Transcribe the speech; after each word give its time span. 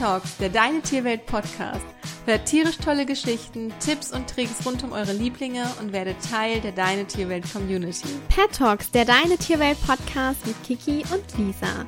Talks, 0.00 0.38
der 0.38 0.48
Deine 0.48 0.80
Tierwelt 0.80 1.26
Podcast. 1.26 1.84
Hört 2.24 2.46
tierisch 2.46 2.78
tolle 2.78 3.04
Geschichten, 3.04 3.70
Tipps 3.80 4.12
und 4.12 4.30
Tricks 4.30 4.64
rund 4.64 4.82
um 4.82 4.92
eure 4.92 5.12
Lieblinge 5.12 5.66
und 5.78 5.92
werdet 5.92 6.16
Teil 6.26 6.58
der 6.62 6.72
Deine 6.72 7.04
Tierwelt 7.04 7.44
Community. 7.52 8.08
Pet 8.34 8.50
Talks, 8.50 8.90
der 8.92 9.04
Deine 9.04 9.36
Tierwelt 9.36 9.76
Podcast 9.86 10.46
mit 10.46 10.56
Kiki 10.64 11.04
und 11.12 11.22
Lisa. 11.36 11.84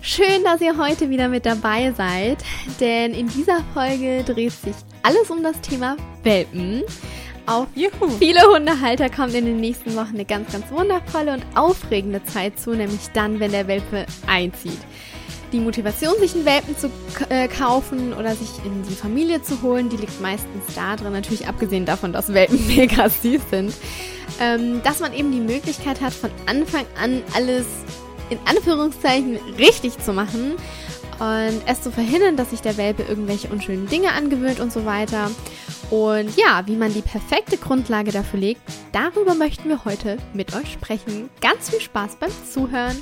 Schön, 0.00 0.42
dass 0.42 0.62
ihr 0.62 0.78
heute 0.78 1.10
wieder 1.10 1.28
mit 1.28 1.44
dabei 1.44 1.92
seid, 1.92 2.38
denn 2.80 3.12
in 3.12 3.28
dieser 3.28 3.62
Folge 3.74 4.24
dreht 4.24 4.52
sich 4.52 4.76
alles 5.02 5.28
um 5.28 5.42
das 5.42 5.60
Thema 5.60 5.98
Welpen. 6.22 6.82
Auf 7.44 7.66
Juhu. 7.74 8.08
viele 8.18 8.40
Hundehalter 8.40 9.10
kommt 9.10 9.34
in 9.34 9.44
den 9.44 9.60
nächsten 9.60 9.94
Wochen 9.96 10.14
eine 10.14 10.24
ganz, 10.24 10.50
ganz 10.50 10.70
wundervolle 10.70 11.34
und 11.34 11.44
aufregende 11.54 12.24
Zeit 12.24 12.58
zu, 12.58 12.70
nämlich 12.70 13.10
dann, 13.12 13.38
wenn 13.38 13.52
der 13.52 13.66
Welpe 13.66 14.06
einzieht 14.26 14.80
die 15.54 15.60
Motivation, 15.60 16.14
sich 16.18 16.34
einen 16.34 16.44
Welpen 16.44 16.76
zu 16.76 16.90
äh, 17.28 17.46
kaufen 17.46 18.12
oder 18.12 18.34
sich 18.34 18.50
in 18.64 18.82
die 18.82 18.94
Familie 18.94 19.40
zu 19.40 19.62
holen, 19.62 19.88
die 19.88 19.96
liegt 19.96 20.20
meistens 20.20 20.74
da 20.74 20.96
drin, 20.96 21.12
natürlich 21.12 21.46
abgesehen 21.46 21.86
davon, 21.86 22.12
dass 22.12 22.34
Welpen 22.34 22.66
mega 22.76 23.08
süß 23.08 23.40
sind, 23.50 23.72
ähm, 24.40 24.82
dass 24.82 24.98
man 24.98 25.14
eben 25.14 25.30
die 25.30 25.40
Möglichkeit 25.40 26.00
hat, 26.00 26.12
von 26.12 26.30
Anfang 26.46 26.84
an 27.00 27.22
alles 27.34 27.66
in 28.30 28.38
Anführungszeichen 28.46 29.38
richtig 29.58 29.98
zu 29.98 30.12
machen 30.12 30.56
und 31.20 31.62
es 31.66 31.82
zu 31.82 31.92
verhindern, 31.92 32.36
dass 32.36 32.50
sich 32.50 32.60
der 32.60 32.76
Welpe 32.76 33.04
irgendwelche 33.04 33.48
unschönen 33.48 33.86
Dinge 33.86 34.12
angewöhnt 34.12 34.58
und 34.58 34.72
so 34.72 34.84
weiter. 34.84 35.30
Und 35.90 36.36
ja, 36.36 36.62
wie 36.66 36.74
man 36.74 36.92
die 36.92 37.02
perfekte 37.02 37.58
Grundlage 37.58 38.10
dafür 38.10 38.40
legt, 38.40 38.62
darüber 38.90 39.34
möchten 39.34 39.68
wir 39.68 39.84
heute 39.84 40.16
mit 40.32 40.56
euch 40.56 40.72
sprechen. 40.72 41.28
Ganz 41.40 41.70
viel 41.70 41.80
Spaß 41.80 42.16
beim 42.16 42.30
Zuhören. 42.50 43.00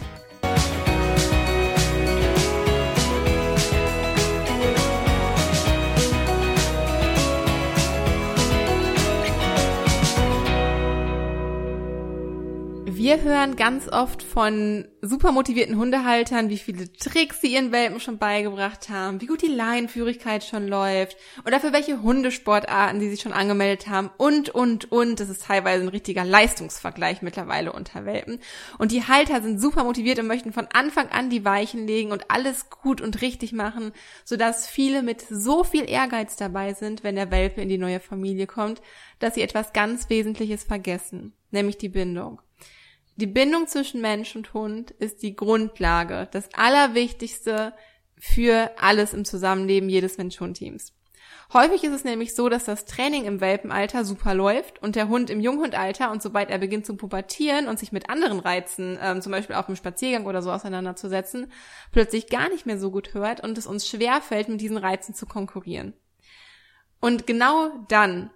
Wir 13.02 13.20
hören 13.20 13.56
ganz 13.56 13.88
oft 13.88 14.22
von 14.22 14.86
super 15.00 15.32
motivierten 15.32 15.76
Hundehaltern, 15.76 16.50
wie 16.50 16.56
viele 16.56 16.92
Tricks 16.92 17.40
sie 17.40 17.52
ihren 17.52 17.72
Welpen 17.72 17.98
schon 17.98 18.18
beigebracht 18.18 18.90
haben, 18.90 19.20
wie 19.20 19.26
gut 19.26 19.42
die 19.42 19.48
Leinenführigkeit 19.48 20.44
schon 20.44 20.68
läuft 20.68 21.16
oder 21.44 21.58
für 21.58 21.72
welche 21.72 22.00
Hundesportarten 22.00 23.00
sie 23.00 23.10
sich 23.10 23.20
schon 23.20 23.32
angemeldet 23.32 23.88
haben 23.88 24.12
und, 24.18 24.50
und, 24.50 24.92
und. 24.92 25.18
Das 25.18 25.30
ist 25.30 25.42
teilweise 25.42 25.82
ein 25.82 25.88
richtiger 25.88 26.24
Leistungsvergleich 26.24 27.22
mittlerweile 27.22 27.72
unter 27.72 28.04
Welpen. 28.04 28.38
Und 28.78 28.92
die 28.92 29.02
Halter 29.02 29.42
sind 29.42 29.60
super 29.60 29.82
motiviert 29.82 30.20
und 30.20 30.28
möchten 30.28 30.52
von 30.52 30.68
Anfang 30.72 31.08
an 31.08 31.28
die 31.28 31.44
Weichen 31.44 31.88
legen 31.88 32.12
und 32.12 32.30
alles 32.30 32.70
gut 32.70 33.00
und 33.00 33.20
richtig 33.20 33.52
machen, 33.52 33.90
sodass 34.24 34.68
viele 34.68 35.02
mit 35.02 35.22
so 35.28 35.64
viel 35.64 35.90
Ehrgeiz 35.90 36.36
dabei 36.36 36.72
sind, 36.74 37.02
wenn 37.02 37.16
der 37.16 37.32
Welpe 37.32 37.62
in 37.62 37.68
die 37.68 37.78
neue 37.78 37.98
Familie 37.98 38.46
kommt, 38.46 38.80
dass 39.18 39.34
sie 39.34 39.42
etwas 39.42 39.72
ganz 39.72 40.08
Wesentliches 40.08 40.62
vergessen, 40.62 41.32
nämlich 41.50 41.78
die 41.78 41.88
Bindung. 41.88 42.40
Die 43.22 43.28
Bindung 43.28 43.68
zwischen 43.68 44.00
Mensch 44.00 44.34
und 44.34 44.52
Hund 44.52 44.90
ist 44.90 45.22
die 45.22 45.36
Grundlage, 45.36 46.26
das 46.32 46.48
Allerwichtigste 46.54 47.72
für 48.18 48.72
alles 48.80 49.14
im 49.14 49.24
Zusammenleben 49.24 49.88
jedes 49.88 50.18
Mensch-Hund-Teams. 50.18 50.92
Häufig 51.52 51.84
ist 51.84 51.92
es 51.92 52.02
nämlich 52.02 52.34
so, 52.34 52.48
dass 52.48 52.64
das 52.64 52.84
Training 52.84 53.26
im 53.26 53.40
Welpenalter 53.40 54.04
super 54.04 54.34
läuft 54.34 54.82
und 54.82 54.96
der 54.96 55.06
Hund 55.06 55.30
im 55.30 55.38
Junghundalter 55.38 56.10
und 56.10 56.20
sobald 56.20 56.50
er 56.50 56.58
beginnt 56.58 56.84
zu 56.84 56.96
pubertieren 56.96 57.68
und 57.68 57.78
sich 57.78 57.92
mit 57.92 58.10
anderen 58.10 58.40
Reizen, 58.40 58.98
ähm, 59.00 59.22
zum 59.22 59.30
Beispiel 59.30 59.54
auf 59.54 59.66
dem 59.66 59.76
Spaziergang 59.76 60.26
oder 60.26 60.42
so 60.42 60.50
auseinanderzusetzen, 60.50 61.52
plötzlich 61.92 62.26
gar 62.26 62.48
nicht 62.48 62.66
mehr 62.66 62.80
so 62.80 62.90
gut 62.90 63.14
hört 63.14 63.40
und 63.40 63.56
es 63.56 63.68
uns 63.68 63.86
schwerfällt, 63.86 64.48
mit 64.48 64.60
diesen 64.60 64.78
Reizen 64.78 65.14
zu 65.14 65.26
konkurrieren. 65.26 65.94
Und 67.00 67.28
genau 67.28 67.70
dann 67.86 68.30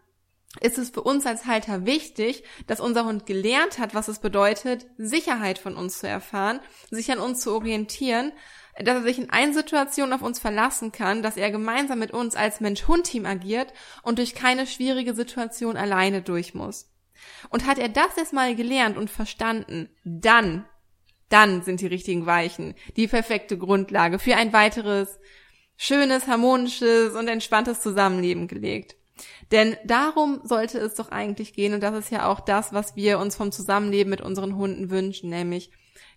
ist 0.61 0.79
es 0.79 0.91
für 0.91 1.03
uns 1.03 1.27
als 1.27 1.47
Halter 1.47 1.87
wichtig, 1.87 2.45
dass 2.67 2.81
unser 2.81 3.05
Hund 3.05 3.27
gelernt 3.27 3.79
hat, 3.79 3.95
was 3.95 4.09
es 4.09 4.19
bedeutet, 4.19 4.87
Sicherheit 4.97 5.59
von 5.59 5.77
uns 5.77 5.99
zu 5.99 6.09
erfahren, 6.09 6.61
sich 6.91 7.11
an 7.11 7.19
uns 7.19 7.41
zu 7.41 7.53
orientieren, 7.53 8.33
dass 8.79 8.97
er 8.97 9.03
sich 9.03 9.19
in 9.19 9.31
allen 9.31 9.55
Situationen 9.55 10.13
auf 10.13 10.23
uns 10.23 10.39
verlassen 10.39 10.93
kann, 10.93 11.23
dass 11.23 11.37
er 11.37 11.51
gemeinsam 11.51 11.99
mit 11.99 12.11
uns 12.11 12.37
als 12.37 12.61
Mensch-Hund-Team 12.61 13.25
agiert 13.25 13.73
und 14.03 14.19
durch 14.19 14.35
keine 14.35 14.67
schwierige 14.67 15.15
Situation 15.15 15.77
alleine 15.77 16.23
durch 16.23 16.55
muss. 16.55 16.93
Und 17.49 17.67
hat 17.67 17.79
er 17.79 17.89
das 17.89 18.17
erstmal 18.17 18.55
gelernt 18.55 18.99
und 18.99 19.11
verstanden, 19.11 19.89
dann, 20.05 20.67
dann 21.31 21.63
sind 21.63 21.81
die 21.81 21.87
richtigen 21.87 22.27
Weichen 22.27 22.75
die 22.97 23.09
perfekte 23.09 23.57
Grundlage 23.57 24.19
für 24.19 24.37
ein 24.37 24.53
weiteres 24.53 25.19
schönes, 25.77 26.27
harmonisches 26.27 27.15
und 27.15 27.29
entspanntes 27.29 27.81
Zusammenleben 27.81 28.49
gelegt. 28.49 28.97
Denn 29.51 29.77
darum 29.85 30.41
sollte 30.45 30.79
es 30.79 30.95
doch 30.95 31.11
eigentlich 31.11 31.53
gehen 31.53 31.75
und 31.75 31.83
das 31.83 31.95
ist 31.97 32.11
ja 32.11 32.29
auch 32.31 32.41
das, 32.41 32.73
was 32.73 32.97
wir 32.97 33.19
uns 33.19 33.37
vom 33.37 33.53
Zusammenleben 33.53 34.11
mit 34.11 34.21
unseren 34.21 34.57
Hunden 34.57 34.91
wünschen, 34.91 35.31
nämlich 35.31 35.71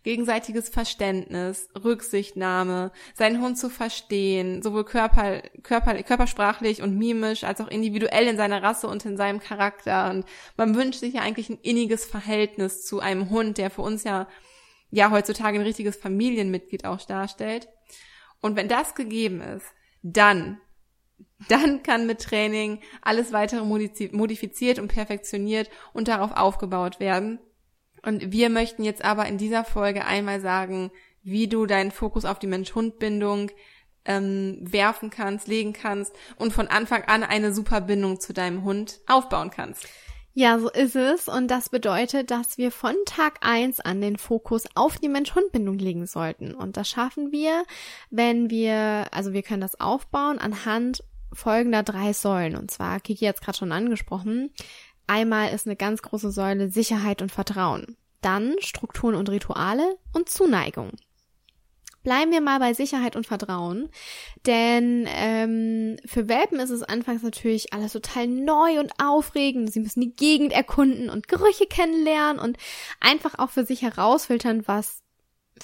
gegenseitiges 0.04 0.70
Verständnis, 0.70 1.70
Rücksichtnahme, 1.84 2.92
seinen 3.16 3.42
Hund 3.42 3.58
zu 3.58 3.70
verstehen, 3.70 4.62
sowohl 4.62 4.86
körper, 4.86 5.42
körper, 5.62 6.02
körpersprachlich 6.04 6.82
und 6.82 6.98
mimisch 6.98 7.44
als 7.44 7.60
auch 7.60 7.68
individuell 7.68 8.28
in 8.28 8.38
seiner 8.38 8.64
Rasse 8.64 8.88
und 8.88 9.06
in 9.06 9.18
seinem 9.18 9.40
Charakter. 9.40 10.10
Und 10.10 10.26
man 10.58 10.76
wünscht 10.76 11.00
sich 11.00 11.16
ja 11.16 11.22
eigentlich 11.22 11.50
ein 11.50 11.60
inniges 11.62 12.06
Verhältnis 12.06 12.86
zu 12.86 13.00
einem 13.00 13.30
Hund, 13.30 13.58
der 13.58 13.70
für 13.70 13.82
uns 13.82 14.04
ja, 14.04 14.28
ja 14.90 15.12
heutzutage 15.12 15.60
ein 15.60 15.66
richtiges 15.66 15.98
Familienmitglied 15.98 16.86
auch 16.86 17.02
darstellt. 17.02 17.68
Und 18.42 18.56
wenn 18.56 18.70
das 18.70 18.96
gegeben 18.96 19.42
ist, 19.42 19.66
dann 20.02 20.62
dann 21.48 21.84
kann 21.84 22.06
mit 22.06 22.22
Training 22.22 22.80
alles 23.02 23.32
weitere 23.32 23.64
modifiziert 23.64 24.80
und 24.80 24.90
perfektioniert 24.90 25.70
und 25.94 26.08
darauf 26.08 26.32
aufgebaut 26.36 27.00
werden. 27.00 27.40
Und 28.04 28.32
wir 28.32 28.50
möchten 28.50 28.84
jetzt 28.84 29.04
aber 29.04 29.28
in 29.28 29.38
dieser 29.38 29.64
Folge 29.64 30.06
einmal 30.06 30.42
sagen, 30.42 30.92
wie 31.24 31.48
du 31.48 31.66
deinen 31.66 31.92
Fokus 31.92 32.26
auf 32.26 32.40
die 32.40 32.48
Mensch-Hund-Bindung 32.48 33.52
ähm, 34.06 34.58
werfen 34.62 35.10
kannst, 35.10 35.48
legen 35.48 35.74
kannst 35.74 36.14
und 36.38 36.54
von 36.54 36.68
Anfang 36.68 37.04
an 37.04 37.24
eine 37.24 37.54
super 37.54 37.82
Bindung 37.82 38.20
zu 38.20 38.34
deinem 38.34 38.64
Hund 38.64 39.00
aufbauen 39.08 39.52
kannst. 39.52 39.86
Ja, 40.34 40.58
so 40.60 40.70
ist 40.70 40.96
es. 40.96 41.28
Und 41.28 41.50
das 41.50 41.70
bedeutet, 41.70 42.32
dass 42.32 42.58
wir 42.58 42.72
von 42.72 42.96
Tag 43.06 43.40
eins 43.42 43.80
an 43.82 44.00
den 44.00 44.18
Fokus 44.18 44.64
auf 44.76 44.98
die 44.98 45.10
Mensch-Hund-Bindung 45.10 45.78
legen 45.78 46.06
sollten. 46.06 46.54
Und 46.54 46.78
das 46.78 46.88
schaffen 46.88 47.32
wir, 47.32 47.66
wenn 48.10 48.50
wir, 48.50 49.08
also 49.12 49.34
wir 49.34 49.44
können 49.44 49.62
das 49.62 49.80
aufbauen 49.80 50.40
anhand 50.40 51.04
folgender 51.34 51.84
drei 51.84 52.14
Säulen. 52.14 52.56
Und 52.56 52.72
zwar, 52.72 53.00
Kiki 53.00 53.26
hat 53.26 53.36
es 53.36 53.42
gerade 53.42 53.58
schon 53.58 53.72
angesprochen. 53.72 54.52
Einmal 55.08 55.54
ist 55.54 55.66
eine 55.66 55.76
ganz 55.76 56.02
große 56.02 56.32
Säule 56.32 56.70
Sicherheit 56.70 57.22
und 57.22 57.32
Vertrauen. 57.32 57.98
Dann 58.22 58.56
Strukturen 58.60 59.16
und 59.16 59.30
Rituale 59.30 59.98
und 60.14 60.30
Zuneigung. 60.30 60.92
Bleiben 62.04 62.32
wir 62.32 62.42
mal 62.42 62.60
bei 62.60 62.74
Sicherheit 62.74 63.18
und 63.18 63.28
Vertrauen, 63.28 63.90
denn 64.46 65.06
ähm, 65.10 65.98
für 66.06 66.30
Welpen 66.30 66.60
ist 66.60 66.70
es 66.70 66.82
anfangs 66.82 67.24
natürlich 67.24 67.74
alles 67.74 67.92
total 67.92 68.28
neu 68.28 68.80
und 68.80 68.94
aufregend. 69.04 69.72
Sie 69.72 69.82
müssen 69.82 70.00
die 70.00 70.16
Gegend 70.16 70.54
erkunden 70.54 71.10
und 71.10 71.28
Gerüche 71.28 71.66
kennenlernen 71.66 72.40
und 72.42 72.58
einfach 73.02 73.38
auch 73.38 73.50
für 73.50 73.66
sich 73.66 73.82
herausfiltern, 73.82 74.66
was 74.66 75.02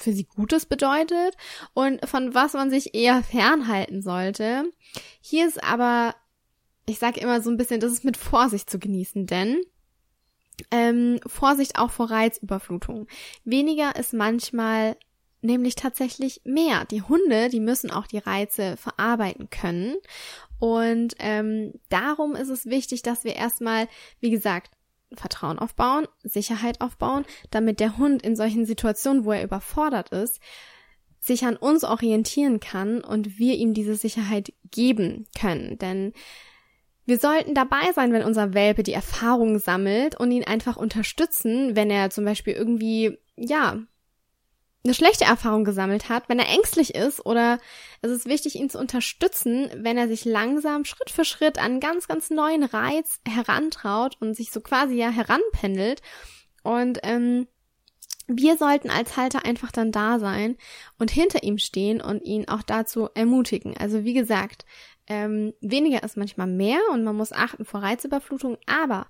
für 0.00 0.12
sie 0.12 0.24
Gutes 0.24 0.66
bedeutet 0.66 1.36
und 1.74 2.06
von 2.08 2.34
was 2.34 2.54
man 2.54 2.70
sich 2.70 2.94
eher 2.94 3.22
fernhalten 3.22 4.02
sollte. 4.02 4.64
Hier 5.20 5.46
ist 5.46 5.62
aber, 5.62 6.14
ich 6.86 6.98
sage 6.98 7.20
immer 7.20 7.40
so 7.40 7.50
ein 7.50 7.56
bisschen, 7.56 7.80
das 7.80 7.92
ist 7.92 8.04
mit 8.04 8.16
Vorsicht 8.16 8.70
zu 8.70 8.78
genießen, 8.78 9.26
denn 9.26 9.60
ähm, 10.70 11.20
Vorsicht 11.26 11.78
auch 11.78 11.90
vor 11.90 12.10
Reizüberflutung. 12.10 13.06
Weniger 13.44 13.96
ist 13.96 14.12
manchmal 14.12 14.96
nämlich 15.42 15.74
tatsächlich 15.74 16.40
mehr. 16.44 16.84
Die 16.86 17.02
Hunde, 17.02 17.48
die 17.48 17.60
müssen 17.60 17.90
auch 17.90 18.06
die 18.06 18.18
Reize 18.18 18.76
verarbeiten 18.76 19.50
können. 19.50 19.96
Und 20.58 21.14
ähm, 21.18 21.74
darum 21.88 22.34
ist 22.34 22.48
es 22.48 22.66
wichtig, 22.66 23.02
dass 23.02 23.24
wir 23.24 23.36
erstmal, 23.36 23.88
wie 24.20 24.30
gesagt, 24.30 24.75
Vertrauen 25.14 25.58
aufbauen, 25.58 26.06
Sicherheit 26.22 26.80
aufbauen, 26.80 27.24
damit 27.50 27.80
der 27.80 27.96
Hund 27.96 28.22
in 28.22 28.36
solchen 28.36 28.66
Situationen, 28.66 29.24
wo 29.24 29.32
er 29.32 29.44
überfordert 29.44 30.10
ist, 30.10 30.40
sich 31.20 31.44
an 31.44 31.56
uns 31.56 31.84
orientieren 31.84 32.60
kann 32.60 33.02
und 33.02 33.38
wir 33.38 33.56
ihm 33.56 33.74
diese 33.74 33.94
Sicherheit 33.94 34.52
geben 34.70 35.26
können. 35.38 35.78
Denn 35.78 36.12
wir 37.04 37.18
sollten 37.18 37.54
dabei 37.54 37.92
sein, 37.94 38.12
wenn 38.12 38.24
unser 38.24 38.54
Welpe 38.54 38.82
die 38.82 38.92
Erfahrung 38.92 39.58
sammelt 39.58 40.18
und 40.18 40.30
ihn 40.30 40.44
einfach 40.44 40.76
unterstützen, 40.76 41.76
wenn 41.76 41.90
er 41.90 42.10
zum 42.10 42.24
Beispiel 42.24 42.54
irgendwie, 42.54 43.18
ja, 43.36 43.78
eine 44.86 44.94
schlechte 44.94 45.24
Erfahrung 45.24 45.64
gesammelt 45.64 46.08
hat, 46.08 46.28
wenn 46.28 46.38
er 46.38 46.48
ängstlich 46.48 46.94
ist 46.94 47.24
oder 47.26 47.58
es 48.02 48.10
ist 48.10 48.26
wichtig, 48.26 48.54
ihn 48.54 48.70
zu 48.70 48.78
unterstützen, 48.78 49.70
wenn 49.76 49.98
er 49.98 50.08
sich 50.08 50.24
langsam 50.24 50.84
Schritt 50.84 51.10
für 51.10 51.24
Schritt 51.24 51.58
an 51.58 51.80
ganz, 51.80 52.08
ganz 52.08 52.30
neuen 52.30 52.62
Reiz 52.62 53.20
herantraut 53.26 54.16
und 54.20 54.34
sich 54.34 54.50
so 54.50 54.60
quasi 54.60 54.94
ja 54.94 55.10
heranpendelt. 55.10 56.02
Und 56.62 57.00
ähm, 57.02 57.48
wir 58.28 58.56
sollten 58.56 58.90
als 58.90 59.16
Halter 59.16 59.44
einfach 59.44 59.70
dann 59.70 59.92
da 59.92 60.18
sein 60.18 60.56
und 60.98 61.10
hinter 61.10 61.42
ihm 61.42 61.58
stehen 61.58 62.00
und 62.00 62.24
ihn 62.24 62.48
auch 62.48 62.62
dazu 62.62 63.08
ermutigen. 63.14 63.76
Also 63.76 64.04
wie 64.04 64.14
gesagt, 64.14 64.64
ähm, 65.08 65.54
weniger 65.60 66.02
ist 66.02 66.16
manchmal 66.16 66.48
mehr 66.48 66.80
und 66.92 67.04
man 67.04 67.16
muss 67.16 67.32
achten 67.32 67.64
vor 67.64 67.82
Reizüberflutung. 67.82 68.58
Aber 68.66 69.06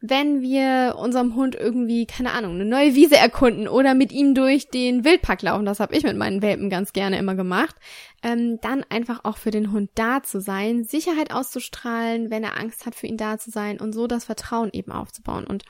wenn 0.00 0.40
wir 0.40 0.96
unserem 0.98 1.34
Hund 1.34 1.54
irgendwie, 1.54 2.06
keine 2.06 2.32
Ahnung, 2.32 2.54
eine 2.54 2.64
neue 2.64 2.94
Wiese 2.94 3.16
erkunden 3.16 3.68
oder 3.68 3.94
mit 3.94 4.12
ihm 4.12 4.34
durch 4.34 4.68
den 4.68 5.04
Wildpark 5.04 5.42
laufen, 5.42 5.66
das 5.66 5.78
habe 5.78 5.94
ich 5.94 6.04
mit 6.04 6.16
meinen 6.16 6.40
Welpen 6.40 6.70
ganz 6.70 6.94
gerne 6.94 7.18
immer 7.18 7.34
gemacht, 7.34 7.76
ähm, 8.22 8.58
dann 8.62 8.82
einfach 8.88 9.24
auch 9.24 9.36
für 9.36 9.50
den 9.50 9.72
Hund 9.72 9.90
da 9.94 10.22
zu 10.22 10.40
sein, 10.40 10.84
Sicherheit 10.84 11.32
auszustrahlen, 11.32 12.30
wenn 12.30 12.44
er 12.44 12.58
Angst 12.58 12.86
hat, 12.86 12.94
für 12.94 13.06
ihn 13.06 13.18
da 13.18 13.38
zu 13.38 13.50
sein 13.50 13.78
und 13.78 13.92
so 13.92 14.06
das 14.06 14.24
Vertrauen 14.24 14.70
eben 14.72 14.90
aufzubauen. 14.90 15.46
Und 15.46 15.64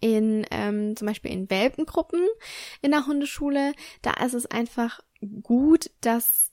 in 0.00 0.44
ähm, 0.50 0.94
zum 0.94 1.06
Beispiel 1.06 1.30
in 1.30 1.48
Welpengruppen 1.48 2.20
in 2.82 2.90
der 2.90 3.06
Hundeschule, 3.06 3.72
da 4.02 4.12
ist 4.24 4.34
es 4.34 4.44
einfach 4.44 5.00
gut, 5.42 5.90
dass 6.02 6.52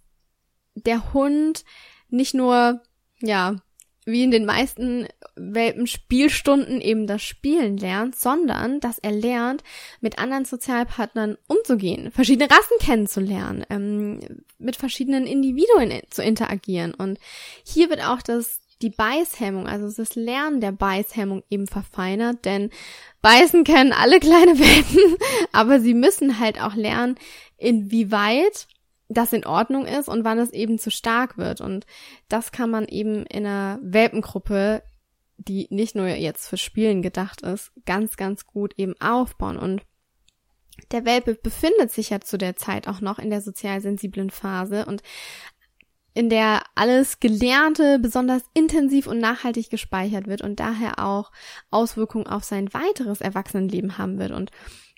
der 0.76 1.14
Hund 1.14 1.66
nicht 2.10 2.34
nur, 2.34 2.82
ja, 3.20 3.58
wie 4.06 4.24
in 4.24 4.32
den 4.32 4.46
meisten 4.46 5.08
Welpen 5.36 5.88
Spielstunden 5.88 6.82
eben 6.82 7.08
das 7.08 7.24
Spielen 7.24 7.78
lernt, 7.78 8.16
sondern 8.16 8.80
dass 8.80 9.00
er 9.00 9.12
lernt, 9.12 9.64
mit 10.02 10.20
anderen 10.20 10.46
Sozialpartnern 10.46 11.38
umzugehen, 11.48 12.12
verschiedene 12.12 12.50
Rassen 12.50 12.78
kennenzulernen, 12.80 13.66
ähm, 13.70 14.20
mit 14.60 14.76
verschiedenen 14.76 15.26
Individuen 15.26 16.02
zu 16.10 16.24
interagieren. 16.24 16.94
Und 16.94 17.20
hier 17.64 17.90
wird 17.90 18.06
auch 18.06 18.22
das 18.22 18.60
die 18.82 18.90
Beißhemmung, 18.90 19.66
also 19.66 19.90
das 19.90 20.16
Lernen 20.16 20.60
der 20.60 20.74
Beißhemmung 20.74 21.44
eben 21.50 21.68
verfeinert, 21.68 22.44
denn 22.46 22.70
Beißen 23.22 23.64
kennen 23.64 23.94
alle 23.94 24.20
kleine 24.20 24.60
Welpen, 24.60 25.18
aber 25.54 25.80
sie 25.80 25.94
müssen 25.94 26.40
halt 26.40 26.62
auch 26.62 26.76
lernen, 26.76 27.16
inwieweit 27.58 28.68
das 29.14 29.34
in 29.34 29.46
Ordnung 29.46 29.86
ist 29.86 30.08
und 30.08 30.24
wann 30.24 30.40
es 30.40 30.52
eben 30.52 30.80
zu 30.80 30.92
stark 30.92 31.38
wird. 31.38 31.62
Und 31.62 31.86
das 32.30 32.52
kann 32.52 32.70
man 32.70 32.86
eben 32.88 33.26
in 33.26 33.46
einer 33.46 33.80
Welpengruppe, 33.82 34.84
die 35.38 35.68
nicht 35.70 35.96
nur 35.96 36.08
jetzt 36.08 36.48
für 36.48 36.58
Spielen 36.58 37.02
gedacht 37.02 37.42
ist, 37.42 37.72
ganz, 37.86 38.18
ganz 38.18 38.46
gut 38.46 38.74
eben 38.78 39.00
aufbauen. 39.00 39.58
Und 39.58 39.82
der 40.92 41.06
Welpe 41.06 41.36
befindet 41.36 41.92
sich 41.92 42.10
ja 42.10 42.20
zu 42.20 42.38
der 42.38 42.56
Zeit 42.56 42.88
auch 42.88 43.02
noch 43.02 43.20
in 43.20 43.30
der 43.30 43.42
sozial 43.42 43.82
sensiblen 43.82 44.30
Phase 44.30 44.86
und 44.86 45.02
in 46.14 46.30
der 46.30 46.62
alles 46.76 47.20
Gelernte 47.20 47.98
besonders 48.00 48.44
intensiv 48.54 49.08
und 49.08 49.18
nachhaltig 49.18 49.70
gespeichert 49.70 50.28
wird 50.28 50.42
und 50.42 50.60
daher 50.60 51.00
auch 51.00 51.32
Auswirkungen 51.72 52.28
auf 52.28 52.44
sein 52.44 52.72
weiteres 52.74 53.20
Erwachsenenleben 53.20 53.98
haben 53.98 54.20
wird. 54.20 54.32
Und 54.32 54.52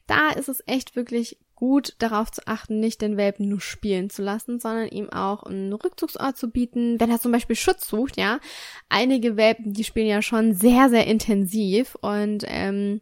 da 0.07 0.29
ist 0.29 0.49
es 0.49 0.61
echt 0.67 0.95
wirklich 0.95 1.39
gut 1.55 1.95
darauf 1.99 2.31
zu 2.31 2.45
achten, 2.47 2.79
nicht 2.79 3.01
den 3.01 3.17
Welpen 3.17 3.47
nur 3.47 3.61
spielen 3.61 4.09
zu 4.09 4.21
lassen, 4.21 4.59
sondern 4.59 4.89
ihm 4.89 5.09
auch 5.09 5.43
einen 5.43 5.73
Rückzugsort 5.73 6.37
zu 6.37 6.49
bieten, 6.49 6.99
wenn 6.99 7.09
er 7.09 7.19
zum 7.19 7.31
Beispiel 7.31 7.55
Schutz 7.55 7.87
sucht, 7.87 8.17
ja. 8.17 8.39
Einige 8.89 9.37
Welpen, 9.37 9.73
die 9.73 9.83
spielen 9.83 10.07
ja 10.07 10.21
schon 10.21 10.53
sehr, 10.53 10.89
sehr 10.89 11.07
intensiv 11.07 11.95
und 12.01 12.43
ähm, 12.47 13.01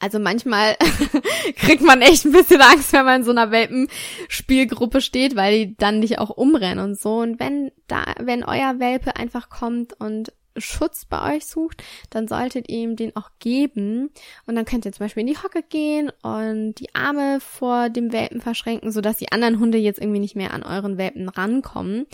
also 0.00 0.18
manchmal 0.18 0.76
kriegt 1.56 1.82
man 1.82 2.02
echt 2.02 2.24
ein 2.24 2.32
bisschen 2.32 2.60
Angst, 2.60 2.92
wenn 2.92 3.04
man 3.04 3.20
in 3.20 3.24
so 3.24 3.32
einer 3.32 3.50
Welpenspielgruppe 3.50 5.00
steht, 5.00 5.34
weil 5.34 5.66
die 5.66 5.76
dann 5.76 5.98
nicht 5.98 6.18
auch 6.18 6.30
umrennen 6.30 6.84
und 6.84 6.98
so. 6.98 7.16
Und 7.16 7.40
wenn 7.40 7.72
da, 7.88 8.04
wenn 8.20 8.44
euer 8.44 8.78
Welpe 8.78 9.16
einfach 9.16 9.48
kommt 9.48 9.94
und 9.98 10.32
Schutz 10.60 11.04
bei 11.04 11.36
euch 11.36 11.46
sucht, 11.46 11.82
dann 12.10 12.28
solltet 12.28 12.68
ihr 12.68 12.78
ihm 12.78 12.96
den 12.96 13.14
auch 13.16 13.30
geben. 13.38 14.10
Und 14.46 14.56
dann 14.56 14.64
könnt 14.64 14.84
ihr 14.84 14.92
zum 14.92 15.04
Beispiel 15.04 15.22
in 15.22 15.26
die 15.26 15.38
Hocke 15.38 15.62
gehen 15.62 16.10
und 16.22 16.74
die 16.74 16.94
Arme 16.94 17.40
vor 17.40 17.90
dem 17.90 18.12
Welpen 18.12 18.40
verschränken, 18.40 18.92
sodass 18.92 19.16
die 19.16 19.32
anderen 19.32 19.58
Hunde 19.58 19.78
jetzt 19.78 20.00
irgendwie 20.00 20.20
nicht 20.20 20.36
mehr 20.36 20.52
an 20.52 20.62
euren 20.62 20.98
Welpen 20.98 21.28
rankommen. 21.28 22.06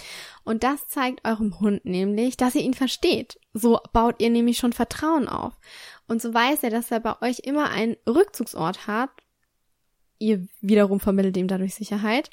Und 0.45 0.63
das 0.63 0.89
zeigt 0.89 1.27
eurem 1.27 1.59
Hund 1.61 1.85
nämlich, 1.85 2.37
dass 2.37 2.55
ihr 2.55 2.63
ihn 2.63 2.75
versteht. 2.75 3.39
So 3.53 3.81
baut 3.93 4.21
ihr 4.21 4.31
nämlich 4.31 4.59
schon 4.59 4.73
Vertrauen 4.73 5.29
auf. 5.29 5.55
Und 6.07 6.21
so 6.21 6.35
weiß 6.35 6.63
er, 6.63 6.71
dass 6.71 6.91
er 6.91 7.01
bei 7.01 7.21
euch 7.23 7.41
immer 7.41 7.71
einen 7.71 7.97
Rückzugsort 8.07 8.87
hat. 8.87 9.11
Ihr 10.19 10.47
wiederum 10.61 11.01
vermittelt 11.01 11.37
ihm 11.37 11.49
dadurch 11.49 11.75
Sicherheit 11.75 12.31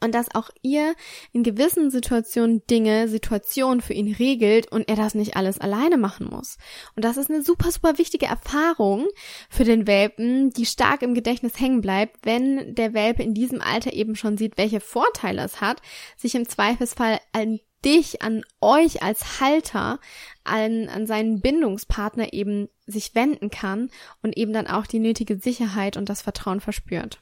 und 0.00 0.14
dass 0.14 0.34
auch 0.34 0.50
ihr 0.62 0.94
in 1.32 1.42
gewissen 1.42 1.90
Situationen 1.90 2.66
Dinge, 2.66 3.08
Situationen 3.08 3.80
für 3.80 3.92
ihn 3.92 4.12
regelt 4.14 4.70
und 4.70 4.88
er 4.88 4.96
das 4.96 5.14
nicht 5.14 5.36
alles 5.36 5.58
alleine 5.58 5.96
machen 5.96 6.28
muss. 6.30 6.58
Und 6.96 7.04
das 7.04 7.16
ist 7.16 7.30
eine 7.30 7.42
super, 7.42 7.70
super 7.70 7.98
wichtige 7.98 8.26
Erfahrung 8.26 9.06
für 9.48 9.64
den 9.64 9.86
Welpen, 9.86 10.50
die 10.50 10.66
stark 10.66 11.02
im 11.02 11.14
Gedächtnis 11.14 11.58
hängen 11.60 11.80
bleibt, 11.80 12.18
wenn 12.24 12.74
der 12.74 12.94
Welpe 12.94 13.22
in 13.22 13.34
diesem 13.34 13.60
Alter 13.60 13.92
eben 13.92 14.16
schon 14.16 14.36
sieht, 14.36 14.56
welche 14.56 14.80
Vorteile 14.80 15.42
es 15.42 15.60
hat, 15.60 15.80
sich 16.16 16.34
im 16.34 16.48
Zweifelsfall 16.48 17.20
an 17.32 17.60
dich, 17.84 18.22
an 18.22 18.42
euch 18.60 19.02
als 19.02 19.40
Halter, 19.40 20.00
an, 20.42 20.88
an 20.88 21.06
seinen 21.06 21.40
Bindungspartner 21.40 22.32
eben 22.32 22.68
sich 22.86 23.14
wenden 23.14 23.50
kann 23.50 23.90
und 24.22 24.36
eben 24.36 24.52
dann 24.52 24.66
auch 24.66 24.86
die 24.86 24.98
nötige 24.98 25.38
Sicherheit 25.38 25.96
und 25.96 26.08
das 26.08 26.22
Vertrauen 26.22 26.60
verspürt. 26.60 27.20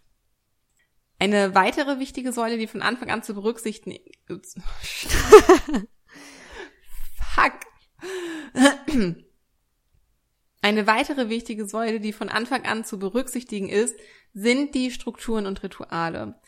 Eine 1.22 1.54
weitere 1.54 2.00
wichtige 2.00 2.32
Säule, 2.32 2.58
die 2.58 2.66
von 2.66 2.82
Anfang 2.82 3.08
an 3.08 3.22
zu 3.22 3.32
berücksichtigen, 3.32 4.00
fuck. 7.36 7.52
Eine 10.62 10.86
weitere 10.88 11.28
wichtige 11.28 11.69
Säule, 11.69 12.00
die 12.00 12.12
von 12.12 12.28
Anfang 12.28 12.64
an 12.64 12.84
zu 12.84 12.98
berücksichtigen 12.98 13.69
ist, 13.69 13.94
sind 14.34 14.74
die 14.74 14.90
Strukturen 14.90 15.46
und 15.46 15.62
Rituale. 15.62 16.40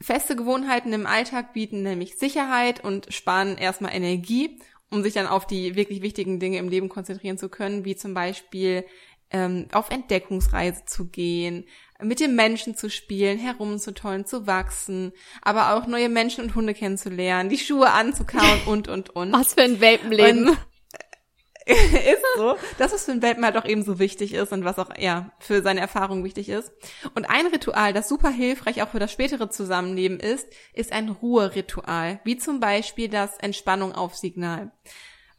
Feste 0.00 0.36
Gewohnheiten 0.36 0.92
im 0.92 1.06
Alltag 1.06 1.52
bieten 1.52 1.82
nämlich 1.82 2.16
Sicherheit 2.16 2.84
und 2.84 3.12
sparen 3.12 3.58
erstmal 3.58 3.96
Energie, 3.96 4.60
um 4.92 5.02
sich 5.02 5.14
dann 5.14 5.26
auf 5.26 5.44
die 5.44 5.74
wirklich 5.74 6.02
wichtigen 6.02 6.38
Dinge 6.38 6.58
im 6.58 6.68
Leben 6.68 6.88
konzentrieren 6.88 7.36
zu 7.36 7.48
können, 7.48 7.84
wie 7.84 7.96
zum 7.96 8.14
Beispiel 8.14 8.84
ähm, 9.30 9.68
auf 9.72 9.90
Entdeckungsreise 9.90 10.84
zu 10.84 11.08
gehen, 11.08 11.66
mit 12.02 12.20
den 12.20 12.34
Menschen 12.34 12.76
zu 12.76 12.90
spielen, 12.90 13.38
herumzutollen, 13.38 14.26
zu 14.26 14.46
wachsen, 14.46 15.12
aber 15.42 15.74
auch 15.74 15.86
neue 15.86 16.08
Menschen 16.08 16.44
und 16.44 16.54
Hunde 16.54 16.74
kennenzulernen, 16.74 17.48
die 17.48 17.58
Schuhe 17.58 17.90
anzukauen 17.90 18.62
und, 18.66 18.88
und, 18.88 19.10
und. 19.10 19.32
Was 19.32 19.54
für 19.54 19.62
ein 19.62 19.80
Welpenleben. 19.80 20.50
Und, 20.50 20.58
ist 21.66 22.22
so, 22.36 22.56
dass 22.76 22.92
es 22.92 23.06
für 23.06 23.12
ein 23.12 23.22
Welpen 23.22 23.44
halt 23.44 23.56
auch 23.56 23.64
eben 23.64 23.82
so 23.82 23.98
wichtig 23.98 24.34
ist 24.34 24.52
und 24.52 24.64
was 24.64 24.78
auch, 24.78 24.90
ja, 24.98 25.32
für 25.38 25.62
seine 25.62 25.80
Erfahrung 25.80 26.22
wichtig 26.22 26.50
ist. 26.50 26.70
Und 27.14 27.24
ein 27.30 27.46
Ritual, 27.46 27.94
das 27.94 28.08
super 28.08 28.28
hilfreich 28.28 28.82
auch 28.82 28.90
für 28.90 28.98
das 28.98 29.10
spätere 29.10 29.48
Zusammenleben 29.48 30.20
ist, 30.20 30.46
ist 30.74 30.92
ein 30.92 31.08
Ruheritual, 31.08 32.20
wie 32.24 32.36
zum 32.36 32.60
Beispiel 32.60 33.08
das 33.08 33.38
Entspannung 33.38 33.92
auf 33.92 34.14
Signal. 34.14 34.72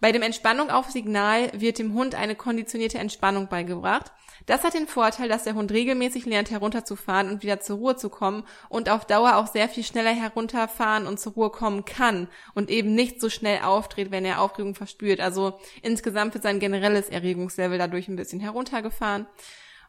Bei 0.05 0.11
dem 0.11 0.21
Entspannung 0.21 0.69
auf 0.69 0.91
Signal 0.91 1.49
wird 1.59 1.79
dem 1.79 1.95
Hund 1.95 2.13
eine 2.13 2.35
konditionierte 2.35 2.99
Entspannung 2.99 3.47
beigebracht. 3.47 4.11
Das 4.45 4.63
hat 4.63 4.75
den 4.75 4.85
Vorteil, 4.85 5.27
dass 5.27 5.45
der 5.45 5.55
Hund 5.55 5.71
regelmäßig 5.71 6.27
lernt, 6.27 6.51
herunterzufahren 6.51 7.27
und 7.27 7.41
wieder 7.41 7.59
zur 7.59 7.77
Ruhe 7.77 7.95
zu 7.95 8.09
kommen 8.09 8.43
und 8.69 8.87
auf 8.87 9.05
Dauer 9.05 9.37
auch 9.37 9.47
sehr 9.47 9.67
viel 9.67 9.83
schneller 9.83 10.11
herunterfahren 10.11 11.07
und 11.07 11.19
zur 11.19 11.33
Ruhe 11.33 11.49
kommen 11.49 11.85
kann 11.85 12.27
und 12.53 12.69
eben 12.69 12.93
nicht 12.93 13.19
so 13.19 13.31
schnell 13.31 13.63
aufdreht, 13.63 14.11
wenn 14.11 14.25
er 14.25 14.41
Aufregung 14.41 14.75
verspürt. 14.75 15.21
Also 15.21 15.57
insgesamt 15.81 16.35
wird 16.35 16.43
sein 16.43 16.59
generelles 16.59 17.09
Erregungslevel 17.09 17.79
dadurch 17.79 18.07
ein 18.07 18.15
bisschen 18.15 18.41
heruntergefahren. 18.41 19.25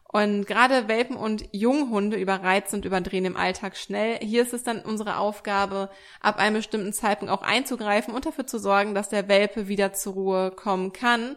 Und 0.09 0.47
gerade 0.47 0.87
Welpen 0.87 1.17
und 1.17 1.43
Junghunde 1.51 2.17
überreizen 2.17 2.77
und 2.77 2.85
überdrehen 2.85 3.25
im 3.25 3.35
Alltag 3.35 3.75
schnell. 3.75 4.17
Hier 4.21 4.41
ist 4.41 4.53
es 4.53 4.63
dann 4.63 4.79
unsere 4.79 5.17
Aufgabe, 5.17 5.89
ab 6.21 6.39
einem 6.39 6.55
bestimmten 6.55 6.93
Zeitpunkt 6.93 7.31
auch 7.33 7.41
einzugreifen 7.41 8.13
und 8.13 8.25
dafür 8.25 8.47
zu 8.47 8.57
sorgen, 8.57 8.95
dass 8.95 9.09
der 9.09 9.27
Welpe 9.27 9.67
wieder 9.67 9.91
zur 9.93 10.13
Ruhe 10.13 10.51
kommen 10.51 10.93
kann. 10.93 11.35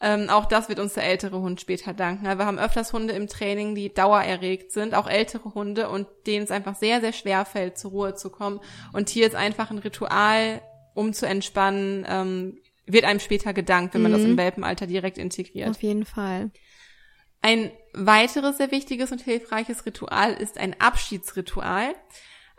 Ähm, 0.00 0.28
auch 0.28 0.44
das 0.44 0.68
wird 0.68 0.78
uns 0.78 0.94
der 0.94 1.04
ältere 1.04 1.40
Hund 1.40 1.60
später 1.60 1.92
danken. 1.92 2.24
Wir 2.24 2.46
haben 2.46 2.58
öfters 2.58 2.92
Hunde 2.92 3.14
im 3.14 3.26
Training, 3.26 3.74
die 3.74 3.92
dauererregt 3.92 4.70
sind, 4.70 4.94
auch 4.94 5.08
ältere 5.08 5.54
Hunde 5.54 5.88
und 5.88 6.06
denen 6.26 6.44
es 6.44 6.50
einfach 6.50 6.76
sehr, 6.76 7.00
sehr 7.00 7.12
schwer 7.12 7.44
fällt, 7.44 7.78
zur 7.78 7.90
Ruhe 7.90 8.14
zu 8.14 8.30
kommen. 8.30 8.60
Und 8.92 9.08
hier 9.08 9.26
ist 9.26 9.34
einfach 9.34 9.70
ein 9.70 9.78
Ritual, 9.78 10.60
um 10.94 11.12
zu 11.12 11.26
entspannen, 11.26 12.06
ähm, 12.08 12.58
wird 12.86 13.04
einem 13.04 13.20
später 13.20 13.52
gedankt, 13.52 13.94
wenn 13.94 14.02
man 14.02 14.12
mhm. 14.12 14.16
das 14.16 14.24
im 14.24 14.36
Welpenalter 14.36 14.86
direkt 14.86 15.18
integriert. 15.18 15.70
Auf 15.70 15.82
jeden 15.82 16.04
Fall. 16.04 16.50
Ein 17.40 17.70
weiteres 17.92 18.58
sehr 18.58 18.70
wichtiges 18.70 19.12
und 19.12 19.22
hilfreiches 19.22 19.86
Ritual 19.86 20.34
ist 20.34 20.58
ein 20.58 20.80
Abschiedsritual. 20.80 21.94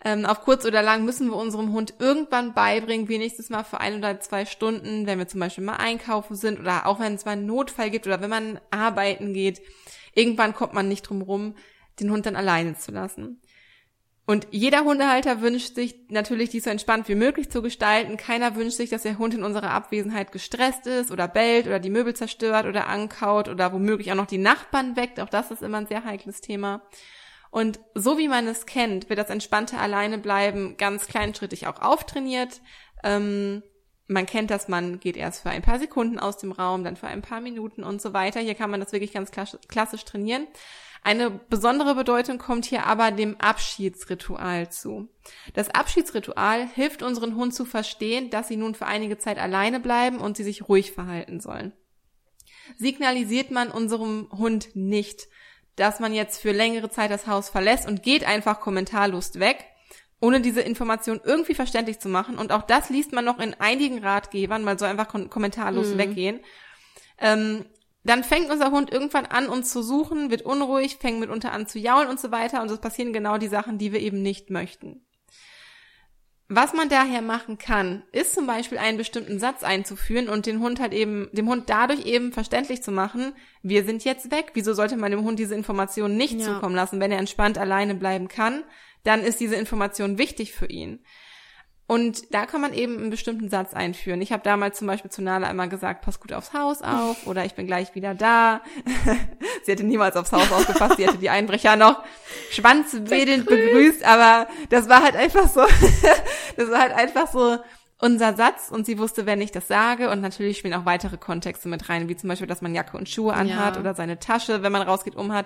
Ähm, 0.03 0.25
auf 0.25 0.41
kurz 0.41 0.65
oder 0.65 0.81
lang 0.81 1.03
müssen 1.03 1.29
wir 1.29 1.35
unserem 1.35 1.73
Hund 1.73 1.95
irgendwann 1.99 2.53
beibringen, 2.53 3.09
wenigstens 3.09 3.49
mal 3.49 3.63
für 3.65 3.81
ein 3.81 3.97
oder 3.97 4.19
zwei 4.21 4.45
Stunden, 4.45 5.05
wenn 5.05 5.19
wir 5.19 5.27
zum 5.27 5.41
Beispiel 5.41 5.63
mal 5.63 5.75
einkaufen 5.75 6.35
sind 6.35 6.59
oder 6.59 6.85
auch 6.85 7.01
wenn 7.01 7.15
es 7.15 7.25
mal 7.25 7.31
einen 7.31 7.45
Notfall 7.45 7.89
gibt 7.89 8.07
oder 8.07 8.21
wenn 8.21 8.29
man 8.29 8.61
arbeiten 8.71 9.33
geht. 9.33 9.61
Irgendwann 10.13 10.55
kommt 10.55 10.73
man 10.73 10.87
nicht 10.87 11.03
drum 11.03 11.21
rum, 11.21 11.55
den 11.99 12.11
Hund 12.11 12.25
dann 12.25 12.37
alleine 12.37 12.77
zu 12.77 12.91
lassen. 12.91 13.41
Und 14.29 14.45
jeder 14.51 14.83
Hundehalter 14.83 15.41
wünscht 15.41 15.73
sich 15.73 15.95
natürlich, 16.09 16.51
dies 16.51 16.65
so 16.65 16.69
entspannt 16.69 17.07
wie 17.07 17.15
möglich 17.15 17.49
zu 17.49 17.63
gestalten. 17.63 18.15
Keiner 18.15 18.55
wünscht 18.55 18.77
sich, 18.77 18.91
dass 18.91 19.01
der 19.01 19.17
Hund 19.17 19.33
in 19.33 19.41
unserer 19.41 19.71
Abwesenheit 19.71 20.31
gestresst 20.31 20.85
ist 20.85 21.09
oder 21.09 21.27
bellt 21.27 21.65
oder 21.65 21.79
die 21.79 21.89
Möbel 21.89 22.13
zerstört 22.13 22.67
oder 22.67 22.85
ankaut 22.85 23.47
oder 23.49 23.73
womöglich 23.73 24.11
auch 24.11 24.15
noch 24.15 24.27
die 24.27 24.37
Nachbarn 24.37 24.95
weckt. 24.95 25.19
Auch 25.19 25.29
das 25.29 25.49
ist 25.49 25.63
immer 25.63 25.79
ein 25.79 25.87
sehr 25.87 26.03
heikles 26.03 26.41
Thema. 26.41 26.83
Und 27.49 27.79
so 27.95 28.19
wie 28.19 28.27
man 28.27 28.45
es 28.45 28.67
kennt, 28.67 29.09
wird 29.09 29.17
das 29.17 29.31
entspannte 29.31 29.79
Alleinebleiben 29.79 30.77
ganz 30.77 31.07
kleinschrittig 31.07 31.65
auch 31.65 31.81
auftrainiert. 31.81 32.61
Ähm, 33.03 33.63
man 34.05 34.27
kennt 34.27 34.51
das, 34.51 34.67
man 34.67 34.99
geht 34.99 35.17
erst 35.17 35.41
für 35.41 35.49
ein 35.49 35.63
paar 35.63 35.79
Sekunden 35.79 36.19
aus 36.19 36.37
dem 36.37 36.51
Raum, 36.51 36.83
dann 36.83 36.97
für 36.97 37.07
ein 37.07 37.23
paar 37.23 37.41
Minuten 37.41 37.83
und 37.83 37.99
so 37.99 38.13
weiter. 38.13 38.41
Hier 38.41 38.53
kann 38.53 38.69
man 38.69 38.79
das 38.79 38.91
wirklich 38.91 39.11
ganz 39.11 39.31
klassisch 39.31 40.05
trainieren. 40.05 40.45
Eine 41.01 41.31
besondere 41.31 41.95
Bedeutung 41.95 42.37
kommt 42.37 42.65
hier 42.65 42.85
aber 42.85 43.11
dem 43.11 43.39
Abschiedsritual 43.39 44.69
zu. 44.69 45.07
Das 45.53 45.69
Abschiedsritual 45.69 46.67
hilft 46.67 47.03
unseren 47.03 47.35
Hund 47.35 47.53
zu 47.53 47.65
verstehen, 47.65 48.29
dass 48.29 48.47
sie 48.47 48.57
nun 48.57 48.75
für 48.75 48.85
einige 48.85 49.17
Zeit 49.17 49.39
alleine 49.39 49.79
bleiben 49.79 50.19
und 50.19 50.35
sie 50.35 50.43
sich 50.43 50.67
ruhig 50.67 50.91
verhalten 50.91 51.39
sollen. 51.39 51.71
Signalisiert 52.77 53.51
man 53.51 53.71
unserem 53.71 54.29
Hund 54.31 54.75
nicht, 54.75 55.27
dass 55.75 55.99
man 55.99 56.13
jetzt 56.13 56.41
für 56.41 56.51
längere 56.51 56.89
Zeit 56.89 57.09
das 57.09 57.27
Haus 57.27 57.49
verlässt 57.49 57.87
und 57.87 58.03
geht 58.03 58.25
einfach 58.25 58.59
kommentarlos 58.59 59.39
weg, 59.39 59.65
ohne 60.19 60.41
diese 60.41 60.61
Information 60.61 61.21
irgendwie 61.23 61.55
verständlich 61.55 61.99
zu 61.99 62.09
machen. 62.09 62.37
Und 62.37 62.51
auch 62.51 62.63
das 62.63 62.89
liest 62.89 63.13
man 63.13 63.23
noch 63.23 63.39
in 63.39 63.53
einigen 63.55 64.03
Ratgebern, 64.03 64.63
mal 64.63 64.77
so 64.77 64.85
einfach 64.85 65.07
kommentarlos 65.07 65.93
mhm. 65.93 65.97
weggehen. 65.97 66.39
Ähm, 67.17 67.65
dann 68.03 68.23
fängt 68.23 68.49
unser 68.49 68.71
Hund 68.71 68.91
irgendwann 68.91 69.25
an, 69.25 69.49
uns 69.49 69.71
zu 69.71 69.81
suchen, 69.81 70.31
wird 70.31 70.41
unruhig, 70.43 70.97
fängt 70.99 71.19
mitunter 71.19 71.51
an 71.51 71.67
zu 71.67 71.79
jaulen 71.79 72.09
und 72.09 72.19
so 72.19 72.31
weiter. 72.31 72.61
Und 72.61 72.71
es 72.71 72.79
passieren 72.79 73.13
genau 73.13 73.37
die 73.37 73.47
Sachen, 73.47 73.77
die 73.77 73.91
wir 73.91 73.99
eben 73.99 74.21
nicht 74.21 74.49
möchten. 74.49 75.05
Was 76.51 76.73
man 76.73 76.89
daher 76.89 77.21
machen 77.21 77.59
kann, 77.59 78.01
ist 78.11 78.33
zum 78.33 78.47
Beispiel 78.47 78.79
einen 78.79 78.97
bestimmten 78.97 79.37
Satz 79.37 79.61
einzuführen 79.61 80.29
und 80.29 80.47
den 80.47 80.61
Hund 80.61 80.79
halt 80.79 80.93
eben, 80.93 81.29
dem 81.31 81.47
Hund 81.47 81.69
dadurch 81.69 82.07
eben 82.07 82.31
verständlich 82.31 82.81
zu 82.81 82.91
machen, 82.91 83.33
wir 83.61 83.83
sind 83.83 84.03
jetzt 84.03 84.31
weg. 84.31 84.51
Wieso 84.55 84.73
sollte 84.73 84.97
man 84.97 85.11
dem 85.11 85.23
Hund 85.23 85.37
diese 85.37 85.53
Information 85.53 86.17
nicht 86.17 86.39
ja. 86.39 86.45
zukommen 86.47 86.73
lassen? 86.73 86.99
Wenn 86.99 87.11
er 87.11 87.19
entspannt 87.19 87.59
alleine 87.59 87.93
bleiben 87.93 88.29
kann, 88.29 88.63
dann 89.03 89.21
ist 89.21 89.39
diese 89.39 89.57
Information 89.57 90.17
wichtig 90.17 90.53
für 90.53 90.65
ihn. 90.65 91.03
Und 91.89 92.35
da 92.35 92.45
kann 92.45 92.61
man 92.61 92.75
eben 92.75 92.99
einen 92.99 93.09
bestimmten 93.09 93.49
Satz 93.49 93.73
einführen. 93.73 94.21
Ich 94.21 94.31
habe 94.31 94.43
damals 94.43 94.77
zum 94.77 94.85
Beispiel 94.85 95.09
zu 95.09 95.23
Nala 95.23 95.47
einmal 95.47 95.69
gesagt, 95.69 96.05
pass 96.05 96.19
gut 96.19 96.31
aufs 96.33 96.53
Haus 96.53 96.83
auf 96.83 97.25
oder 97.25 97.45
ich 97.45 97.55
bin 97.55 97.65
gleich 97.65 97.95
wieder 97.95 98.13
da. 98.13 98.61
sie 99.63 99.71
hätte 99.71 99.83
niemals 99.83 100.15
aufs 100.15 100.31
Haus 100.31 100.51
aufgepasst, 100.51 100.97
sie 100.97 101.07
hätte 101.07 101.17
die 101.17 101.31
Einbrecher 101.31 101.75
noch 101.77 102.03
schwanzwedelnd 102.51 103.47
begrüßt. 103.47 103.73
begrüßt, 103.73 104.03
aber 104.05 104.47
das 104.69 104.87
war 104.87 105.01
halt 105.01 105.15
einfach 105.15 105.49
so, 105.49 105.61
das 106.57 106.69
war 106.69 106.77
halt 106.77 106.93
einfach 106.93 107.31
so, 107.31 107.57
unser 108.01 108.33
Satz 108.33 108.69
und 108.71 108.85
sie 108.85 108.97
wusste, 108.97 109.25
wenn 109.25 109.41
ich 109.41 109.51
das 109.51 109.67
sage 109.67 110.09
und 110.09 110.21
natürlich 110.21 110.57
spielen 110.57 110.73
auch 110.73 110.85
weitere 110.85 111.17
Kontexte 111.17 111.67
mit 111.67 111.89
rein, 111.89 112.07
wie 112.07 112.15
zum 112.15 112.29
Beispiel, 112.29 112.47
dass 112.47 112.61
man 112.61 112.73
Jacke 112.73 112.97
und 112.97 113.09
Schuhe 113.09 113.33
anhat 113.33 113.75
ja. 113.75 113.81
oder 113.81 113.93
seine 113.93 114.19
Tasche, 114.19 114.63
wenn 114.63 114.71
man 114.71 114.83
rausgeht, 114.83 115.17
umhat. 115.17 115.45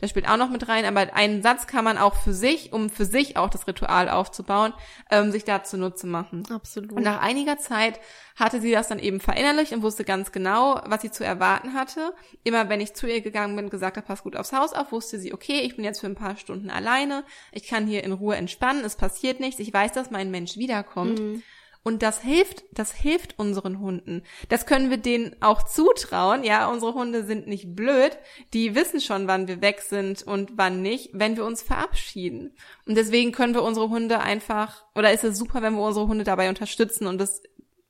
Das 0.00 0.10
spielt 0.10 0.28
auch 0.28 0.36
noch 0.36 0.50
mit 0.50 0.68
rein, 0.68 0.84
aber 0.84 1.14
einen 1.14 1.42
Satz 1.42 1.66
kann 1.66 1.82
man 1.82 1.96
auch 1.96 2.16
für 2.16 2.34
sich, 2.34 2.74
um 2.74 2.90
für 2.90 3.06
sich 3.06 3.38
auch 3.38 3.48
das 3.48 3.66
Ritual 3.66 4.10
aufzubauen, 4.10 4.74
ähm, 5.10 5.32
sich 5.32 5.44
da 5.44 5.64
zunutze 5.64 6.06
machen. 6.06 6.44
Absolut. 6.50 6.92
Und 6.92 7.02
nach 7.02 7.22
einiger 7.22 7.56
Zeit 7.56 7.98
hatte 8.36 8.60
sie 8.60 8.72
das 8.72 8.88
dann 8.88 8.98
eben 8.98 9.18
verinnerlicht 9.18 9.72
und 9.72 9.82
wusste 9.82 10.04
ganz 10.04 10.30
genau, 10.30 10.82
was 10.84 11.00
sie 11.00 11.10
zu 11.10 11.24
erwarten 11.24 11.72
hatte. 11.72 12.12
Immer 12.42 12.68
wenn 12.68 12.82
ich 12.82 12.92
zu 12.92 13.06
ihr 13.06 13.22
gegangen 13.22 13.56
bin, 13.56 13.70
gesagt 13.70 13.96
habe, 13.96 14.06
pass 14.06 14.24
gut 14.24 14.36
aufs 14.36 14.52
Haus 14.52 14.74
auf, 14.74 14.92
wusste 14.92 15.18
sie, 15.18 15.32
okay, 15.32 15.60
ich 15.60 15.76
bin 15.76 15.86
jetzt 15.86 16.00
für 16.00 16.06
ein 16.06 16.16
paar 16.16 16.36
Stunden 16.36 16.68
alleine, 16.68 17.24
ich 17.50 17.66
kann 17.66 17.86
hier 17.86 18.04
in 18.04 18.12
Ruhe 18.12 18.36
entspannen, 18.36 18.84
es 18.84 18.96
passiert 18.96 19.40
nichts, 19.40 19.58
ich 19.60 19.72
weiß, 19.72 19.92
dass 19.92 20.10
mein 20.10 20.30
Mensch 20.30 20.58
wiederkommt. 20.58 21.18
Mhm. 21.18 21.42
Und 21.84 22.02
das 22.02 22.22
hilft, 22.22 22.64
das 22.72 22.92
hilft 22.94 23.38
unseren 23.38 23.78
Hunden. 23.78 24.22
Das 24.48 24.64
können 24.64 24.88
wir 24.88 24.96
denen 24.96 25.36
auch 25.40 25.62
zutrauen. 25.64 26.42
Ja, 26.42 26.68
unsere 26.68 26.94
Hunde 26.94 27.24
sind 27.24 27.46
nicht 27.46 27.76
blöd. 27.76 28.16
Die 28.54 28.74
wissen 28.74 29.02
schon, 29.02 29.28
wann 29.28 29.48
wir 29.48 29.60
weg 29.60 29.82
sind 29.82 30.22
und 30.22 30.52
wann 30.56 30.80
nicht, 30.80 31.10
wenn 31.12 31.36
wir 31.36 31.44
uns 31.44 31.60
verabschieden. 31.60 32.56
Und 32.86 32.96
deswegen 32.96 33.32
können 33.32 33.52
wir 33.52 33.62
unsere 33.62 33.90
Hunde 33.90 34.20
einfach, 34.20 34.86
oder 34.94 35.12
ist 35.12 35.24
es 35.24 35.36
super, 35.36 35.60
wenn 35.60 35.74
wir 35.74 35.82
unsere 35.82 36.08
Hunde 36.08 36.24
dabei 36.24 36.48
unterstützen 36.48 37.06
und 37.06 37.18
das 37.18 37.42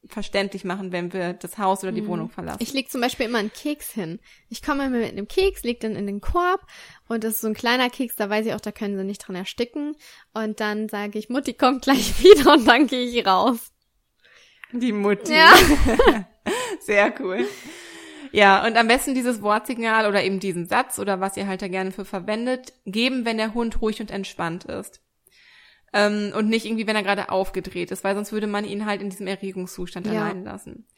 verständlich 0.09 0.65
machen, 0.65 0.93
wenn 0.93 1.13
wir 1.13 1.33
das 1.33 1.57
Haus 1.59 1.83
oder 1.83 1.93
die 1.93 2.03
mhm. 2.03 2.09
Wohnung 2.09 2.31
verlassen. 2.31 2.63
Ich 2.63 2.73
leg 2.73 2.91
zum 2.91 3.01
Beispiel 3.01 3.27
immer 3.27 3.39
einen 3.39 3.53
Keks 3.53 3.91
hin. 3.91 4.19
Ich 4.49 4.63
komme 4.63 4.85
immer 4.87 4.99
mit 4.99 5.13
einem 5.13 5.29
Keks, 5.29 5.63
leg 5.63 5.81
den 5.81 5.97
in 5.97 6.07
den 6.07 6.21
Korb 6.21 6.67
und 7.09 7.25
das 7.25 7.35
ist 7.35 7.41
so 7.41 7.49
ein 7.49 7.55
kleiner 7.55 7.91
Keks, 7.91 8.17
da 8.17 8.29
weiß 8.29 8.47
ich 8.47 8.55
auch, 8.55 8.61
da 8.61 8.73
können 8.73 8.97
sie 8.97 9.05
nicht 9.05 9.27
dran 9.27 9.37
ersticken. 9.37 9.97
Und 10.33 10.61
dann 10.61 10.89
sage 10.89 11.19
ich, 11.19 11.29
Mutti 11.29 11.55
kommt 11.55 11.83
gleich 11.83 12.19
wieder 12.23 12.53
und 12.53 12.67
dann 12.67 12.87
gehe 12.87 13.07
ich 13.07 13.27
raus. 13.27 13.74
Die 14.81 14.93
Mutti. 14.93 15.33
Ja. 15.33 15.53
Sehr 16.81 17.15
cool. 17.21 17.47
Ja, 18.33 18.67
und 18.67 18.77
am 18.77 18.89
besten 18.89 19.15
dieses 19.15 19.43
Wortsignal 19.43 20.09
oder 20.09 20.25
eben 20.25 20.41
diesen 20.41 20.67
Satz 20.67 20.99
oder 20.99 21.21
was 21.21 21.37
ihr 21.37 21.47
halt 21.47 21.63
da 21.63 21.69
gerne 21.69 21.93
für 21.93 22.05
verwendet, 22.05 22.73
geben, 22.85 23.25
wenn 23.25 23.37
der 23.37 23.55
Hund 23.55 23.81
ruhig 23.81 24.01
und 24.01 24.11
entspannt 24.11 24.65
ist. 24.65 25.01
Ähm, 25.93 26.33
und 26.37 26.49
nicht 26.49 26.67
irgendwie, 26.67 26.89
wenn 26.89 26.97
er 26.97 27.05
gerade 27.05 27.29
aufgedreht 27.29 27.93
ist, 27.93 28.03
weil 28.03 28.17
sonst 28.17 28.33
würde 28.33 28.49
man 28.49 28.65
ihn 28.65 28.87
halt 28.87 29.01
in 29.01 29.11
diesem 29.11 29.29
Erregungszustand 29.29 30.09
ja. 30.09 30.25
allein 30.25 30.43
lassen. 30.43 30.89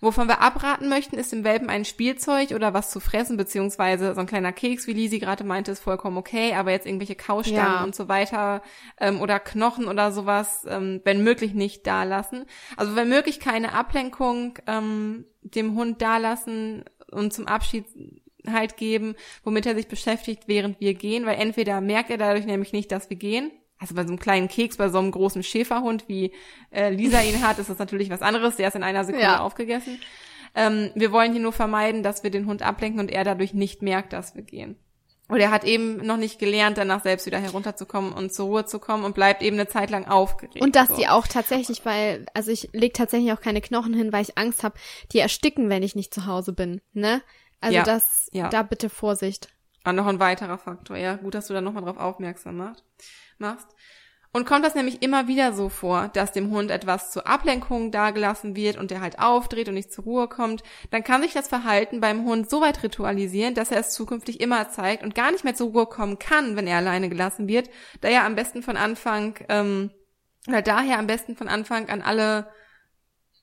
Wovon 0.00 0.28
wir 0.28 0.40
abraten 0.40 0.88
möchten, 0.88 1.16
ist 1.16 1.32
dem 1.32 1.44
Welpen 1.44 1.70
ein 1.70 1.84
Spielzeug 1.84 2.50
oder 2.52 2.74
was 2.74 2.90
zu 2.90 3.00
fressen, 3.00 3.36
beziehungsweise 3.36 4.14
so 4.14 4.20
ein 4.20 4.26
kleiner 4.26 4.52
Keks, 4.52 4.86
wie 4.86 4.92
Lisi 4.92 5.18
gerade 5.18 5.44
meinte, 5.44 5.72
ist 5.72 5.80
vollkommen 5.80 6.16
okay, 6.16 6.54
aber 6.54 6.72
jetzt 6.72 6.86
irgendwelche 6.86 7.14
Kaustangen 7.14 7.56
ja. 7.56 7.84
und 7.84 7.94
so 7.94 8.08
weiter 8.08 8.62
ähm, 9.00 9.20
oder 9.20 9.40
Knochen 9.40 9.86
oder 9.86 10.12
sowas, 10.12 10.66
ähm, 10.68 11.00
wenn 11.04 11.22
möglich 11.24 11.54
nicht 11.54 11.86
da 11.86 12.04
lassen. 12.04 12.44
Also 12.76 12.96
wenn 12.96 13.08
möglich 13.08 13.40
keine 13.40 13.72
Ablenkung 13.72 14.58
ähm, 14.66 15.24
dem 15.42 15.74
Hund 15.74 16.02
da 16.02 16.18
lassen 16.18 16.84
und 17.10 17.32
zum 17.32 17.46
Abschied 17.46 17.86
halt 18.46 18.76
geben, 18.76 19.14
womit 19.42 19.66
er 19.66 19.74
sich 19.74 19.88
beschäftigt, 19.88 20.44
während 20.46 20.80
wir 20.80 20.94
gehen, 20.94 21.26
weil 21.26 21.40
entweder 21.40 21.80
merkt 21.80 22.10
er 22.10 22.18
dadurch 22.18 22.46
nämlich 22.46 22.72
nicht, 22.72 22.92
dass 22.92 23.08
wir 23.08 23.16
gehen, 23.16 23.50
also 23.78 23.94
bei 23.94 24.02
so 24.02 24.08
einem 24.08 24.18
kleinen 24.18 24.48
Keks, 24.48 24.76
bei 24.76 24.88
so 24.88 24.98
einem 24.98 25.10
großen 25.10 25.42
Schäferhund, 25.42 26.08
wie 26.08 26.32
äh, 26.70 26.90
Lisa 26.90 27.20
ihn 27.22 27.46
hat, 27.46 27.58
ist 27.58 27.70
das 27.70 27.78
natürlich 27.78 28.10
was 28.10 28.22
anderes. 28.22 28.56
Der 28.56 28.68
ist 28.68 28.76
in 28.76 28.82
einer 28.82 29.04
Sekunde 29.04 29.26
ja. 29.26 29.40
aufgegessen. 29.40 30.00
Ähm, 30.54 30.90
wir 30.94 31.12
wollen 31.12 31.32
hier 31.32 31.42
nur 31.42 31.52
vermeiden, 31.52 32.02
dass 32.02 32.22
wir 32.22 32.30
den 32.30 32.46
Hund 32.46 32.62
ablenken 32.62 33.00
und 33.00 33.10
er 33.10 33.24
dadurch 33.24 33.54
nicht 33.54 33.82
merkt, 33.82 34.12
dass 34.12 34.34
wir 34.34 34.42
gehen. 34.42 34.76
Oder 35.30 35.44
er 35.44 35.50
hat 35.50 35.64
eben 35.64 35.96
noch 36.06 36.18
nicht 36.18 36.38
gelernt, 36.38 36.76
danach 36.76 37.02
selbst 37.02 37.24
wieder 37.24 37.38
herunterzukommen 37.38 38.12
und 38.12 38.32
zur 38.32 38.46
Ruhe 38.46 38.66
zu 38.66 38.78
kommen 38.78 39.04
und 39.04 39.14
bleibt 39.14 39.42
eben 39.42 39.58
eine 39.58 39.66
Zeit 39.66 39.90
lang 39.90 40.06
aufgeregt. 40.06 40.62
Und 40.62 40.76
dass 40.76 40.88
so. 40.88 40.96
die 40.96 41.08
auch 41.08 41.26
tatsächlich, 41.26 41.84
weil, 41.86 42.26
also 42.34 42.50
ich 42.50 42.68
leg 42.72 42.92
tatsächlich 42.92 43.32
auch 43.32 43.40
keine 43.40 43.62
Knochen 43.62 43.94
hin, 43.94 44.12
weil 44.12 44.22
ich 44.22 44.36
Angst 44.36 44.62
habe, 44.62 44.76
die 45.12 45.20
ersticken, 45.20 45.70
wenn 45.70 45.82
ich 45.82 45.96
nicht 45.96 46.12
zu 46.12 46.26
Hause 46.26 46.52
bin. 46.52 46.82
Ne? 46.92 47.22
Also 47.60 47.76
ja, 47.76 47.82
das, 47.84 48.28
ja. 48.32 48.50
da 48.50 48.62
bitte 48.62 48.90
Vorsicht. 48.90 49.48
Und 49.84 49.96
noch 49.96 50.06
ein 50.06 50.20
weiterer 50.20 50.58
Faktor, 50.58 50.96
ja. 50.96 51.16
Gut, 51.16 51.34
dass 51.34 51.46
du 51.46 51.54
da 51.54 51.60
nochmal 51.60 51.84
drauf 51.84 51.98
aufmerksam 51.98 52.56
machst 52.56 52.84
machst. 53.38 53.68
Und 54.32 54.46
kommt 54.46 54.64
das 54.64 54.74
nämlich 54.74 55.00
immer 55.00 55.28
wieder 55.28 55.52
so 55.52 55.68
vor, 55.68 56.08
dass 56.08 56.32
dem 56.32 56.50
Hund 56.50 56.72
etwas 56.72 57.12
zur 57.12 57.24
Ablenkung 57.28 57.92
dagelassen 57.92 58.56
wird 58.56 58.76
und 58.76 58.90
der 58.90 59.00
halt 59.00 59.20
aufdreht 59.20 59.68
und 59.68 59.74
nicht 59.74 59.92
zur 59.92 60.02
Ruhe 60.02 60.26
kommt, 60.26 60.64
dann 60.90 61.04
kann 61.04 61.22
sich 61.22 61.32
das 61.32 61.46
Verhalten 61.46 62.00
beim 62.00 62.24
Hund 62.24 62.50
so 62.50 62.60
weit 62.60 62.82
ritualisieren, 62.82 63.54
dass 63.54 63.70
er 63.70 63.78
es 63.78 63.90
zukünftig 63.90 64.40
immer 64.40 64.68
zeigt 64.70 65.04
und 65.04 65.14
gar 65.14 65.30
nicht 65.30 65.44
mehr 65.44 65.54
zur 65.54 65.70
Ruhe 65.70 65.86
kommen 65.86 66.18
kann, 66.18 66.56
wenn 66.56 66.66
er 66.66 66.78
alleine 66.78 67.08
gelassen 67.08 67.46
wird, 67.46 67.70
da 68.00 68.08
er 68.08 68.24
am 68.24 68.34
besten 68.34 68.64
von 68.64 68.76
Anfang, 68.76 69.38
ähm, 69.48 69.92
oder 70.48 70.62
daher 70.62 70.98
am 70.98 71.06
besten 71.06 71.36
von 71.36 71.46
Anfang 71.46 71.88
an 71.88 72.02
alle, 72.02 72.48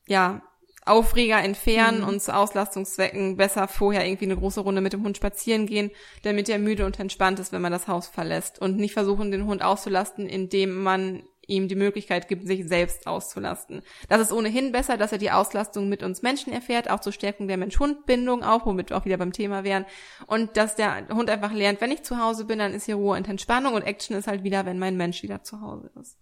ja, 0.07 0.41
Aufreger 0.85 1.43
entfernen 1.43 2.01
mhm. 2.01 2.07
und 2.07 2.21
zu 2.21 2.35
Auslastungszwecken 2.35 3.37
besser 3.37 3.67
vorher 3.67 4.05
irgendwie 4.05 4.25
eine 4.25 4.37
große 4.37 4.61
Runde 4.61 4.81
mit 4.81 4.93
dem 4.93 5.03
Hund 5.03 5.17
spazieren 5.17 5.67
gehen, 5.67 5.91
damit 6.23 6.49
er 6.49 6.57
müde 6.57 6.85
und 6.85 6.99
entspannt 6.99 7.39
ist, 7.39 7.51
wenn 7.51 7.61
man 7.61 7.71
das 7.71 7.87
Haus 7.87 8.07
verlässt 8.07 8.59
und 8.59 8.77
nicht 8.77 8.93
versuchen, 8.93 9.31
den 9.31 9.45
Hund 9.45 9.61
auszulasten, 9.61 10.27
indem 10.27 10.81
man 10.81 11.23
ihm 11.47 11.67
die 11.67 11.75
Möglichkeit 11.75 12.27
gibt, 12.27 12.47
sich 12.47 12.67
selbst 12.67 13.07
auszulasten. 13.07 13.81
Das 14.09 14.21
ist 14.21 14.31
ohnehin 14.31 14.71
besser, 14.71 14.97
dass 14.97 15.11
er 15.11 15.17
die 15.17 15.31
Auslastung 15.31 15.89
mit 15.89 16.01
uns 16.01 16.21
Menschen 16.21 16.53
erfährt, 16.53 16.89
auch 16.89 17.01
zur 17.01 17.11
Stärkung 17.11 17.47
der 17.47 17.57
Mensch-Hund-Bindung 17.57 18.43
auch, 18.43 18.65
womit 18.65 18.89
wir 18.89 18.97
auch 18.97 19.05
wieder 19.05 19.17
beim 19.17 19.33
Thema 19.33 19.63
wären. 19.63 19.85
Und 20.27 20.55
dass 20.57 20.75
der 20.75 21.07
Hund 21.09 21.29
einfach 21.29 21.51
lernt, 21.51 21.81
wenn 21.81 21.91
ich 21.91 22.03
zu 22.03 22.17
Hause 22.19 22.45
bin, 22.45 22.59
dann 22.59 22.73
ist 22.73 22.85
hier 22.85 22.95
Ruhe 22.95 23.17
und 23.17 23.27
Entspannung 23.27 23.73
und 23.73 23.83
Action 23.83 24.15
ist 24.15 24.27
halt 24.27 24.43
wieder, 24.43 24.65
wenn 24.65 24.79
mein 24.79 24.97
Mensch 24.97 25.23
wieder 25.23 25.43
zu 25.43 25.61
Hause 25.61 25.91
ist. 25.99 26.17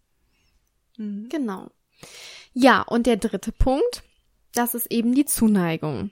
Mhm. 0.97 1.27
Genau. 1.29 1.69
Ja, 2.53 2.81
und 2.81 3.05
der 3.05 3.17
dritte 3.17 3.51
Punkt, 3.51 4.03
das 4.53 4.73
ist 4.75 4.91
eben 4.91 5.13
die 5.13 5.25
Zuneigung. 5.25 6.11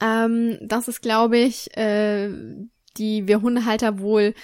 Ähm, 0.00 0.58
das 0.62 0.88
ist, 0.88 1.00
glaube 1.00 1.38
ich, 1.38 1.76
äh, 1.76 2.30
die 2.96 3.28
wir 3.28 3.42
Hundehalter 3.42 3.98
wohl 3.98 4.34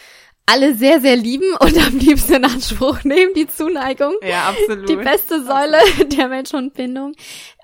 alle 0.46 0.74
sehr, 0.74 1.00
sehr 1.00 1.16
lieben 1.16 1.54
und 1.60 1.78
am 1.78 1.98
liebsten 1.98 2.34
in 2.34 2.44
Anspruch 2.44 3.04
nehmen, 3.04 3.32
die 3.34 3.46
Zuneigung. 3.46 4.14
Ja, 4.22 4.50
absolut. 4.50 4.88
Die 4.88 4.96
beste 4.96 5.44
Säule 5.44 5.78
der 6.06 6.28
Mensch-Hund-Bindung. 6.28 7.14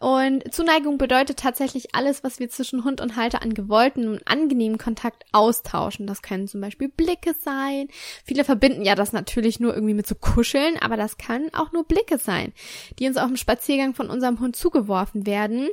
Und 0.01 0.55
Zuneigung 0.55 0.97
bedeutet 0.97 1.39
tatsächlich 1.39 1.95
alles, 1.95 2.23
was 2.23 2.39
wir 2.39 2.49
zwischen 2.49 2.85
Hund 2.85 3.01
und 3.01 3.17
Halter 3.17 3.43
an 3.43 3.53
gewollten 3.53 4.09
und 4.09 4.27
angenehmen 4.29 4.79
Kontakt 4.79 5.25
austauschen. 5.33 6.07
Das 6.07 6.23
können 6.23 6.47
zum 6.47 6.61
Beispiel 6.61 6.89
Blicke 6.89 7.35
sein. 7.39 7.89
Viele 8.25 8.45
verbinden 8.45 8.85
ja 8.85 8.95
das 8.95 9.13
natürlich 9.13 9.59
nur 9.59 9.75
irgendwie 9.75 9.95
mit 9.95 10.07
so 10.07 10.15
Kuscheln, 10.15 10.77
aber 10.81 10.97
das 10.97 11.19
kann 11.19 11.51
auch 11.53 11.73
nur 11.73 11.85
Blicke 11.85 12.19
sein, 12.19 12.53
die 12.99 13.09
uns 13.09 13.17
auf 13.17 13.27
dem 13.27 13.37
Spaziergang 13.37 13.95
von 13.95 14.09
unserem 14.09 14.39
Hund 14.39 14.55
zugeworfen 14.55 15.27
werden 15.27 15.69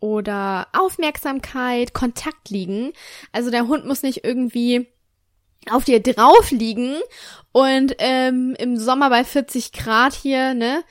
oder 0.00 0.66
Aufmerksamkeit, 0.72 1.94
Kontakt 1.94 2.50
liegen. 2.50 2.92
Also 3.32 3.50
der 3.50 3.68
Hund 3.68 3.86
muss 3.86 4.02
nicht 4.02 4.24
irgendwie 4.24 4.88
auf 5.70 5.84
dir 5.84 6.02
drauf 6.02 6.50
liegen 6.50 6.96
und 7.52 7.94
ähm, 7.98 8.54
im 8.58 8.76
Sommer 8.76 9.10
bei 9.10 9.24
40 9.24 9.72
Grad 9.72 10.14
hier, 10.14 10.54
ne? 10.54 10.84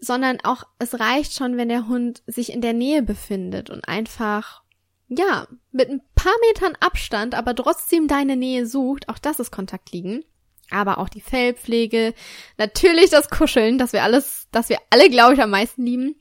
Sondern 0.00 0.38
auch, 0.44 0.62
es 0.78 1.00
reicht 1.00 1.34
schon, 1.34 1.56
wenn 1.56 1.68
der 1.68 1.88
Hund 1.88 2.22
sich 2.26 2.52
in 2.52 2.60
der 2.60 2.72
Nähe 2.72 3.02
befindet 3.02 3.68
und 3.68 3.88
einfach, 3.88 4.62
ja, 5.08 5.48
mit 5.72 5.90
ein 5.90 6.02
paar 6.14 6.34
Metern 6.46 6.76
Abstand, 6.80 7.34
aber 7.34 7.54
trotzdem 7.54 8.06
deine 8.06 8.36
Nähe 8.36 8.66
sucht. 8.66 9.08
Auch 9.08 9.18
das 9.18 9.40
ist 9.40 9.50
Kontakt 9.50 9.92
liegen. 9.92 10.24
Aber 10.70 10.98
auch 10.98 11.08
die 11.08 11.20
Fellpflege, 11.20 12.14
natürlich 12.58 13.10
das 13.10 13.30
Kuscheln, 13.30 13.78
das 13.78 13.92
wir 13.92 14.02
alles, 14.02 14.48
das 14.52 14.68
wir 14.68 14.78
alle, 14.90 15.08
glaube 15.08 15.34
ich, 15.34 15.42
am 15.42 15.50
meisten 15.50 15.84
lieben. 15.84 16.16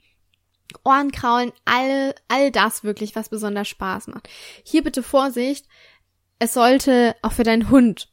Ohrenkraulen, 0.84 1.52
all, 1.66 2.16
all 2.28 2.52
das 2.52 2.84
wirklich, 2.84 3.16
was 3.16 3.30
besonders 3.30 3.68
Spaß 3.68 4.08
macht. 4.08 4.30
Hier 4.64 4.84
bitte 4.84 5.04
Vorsicht, 5.04 5.66
es 6.40 6.54
sollte 6.54 7.16
auch 7.22 7.32
für 7.34 7.44
deinen 7.44 7.70
Hund 7.70 8.10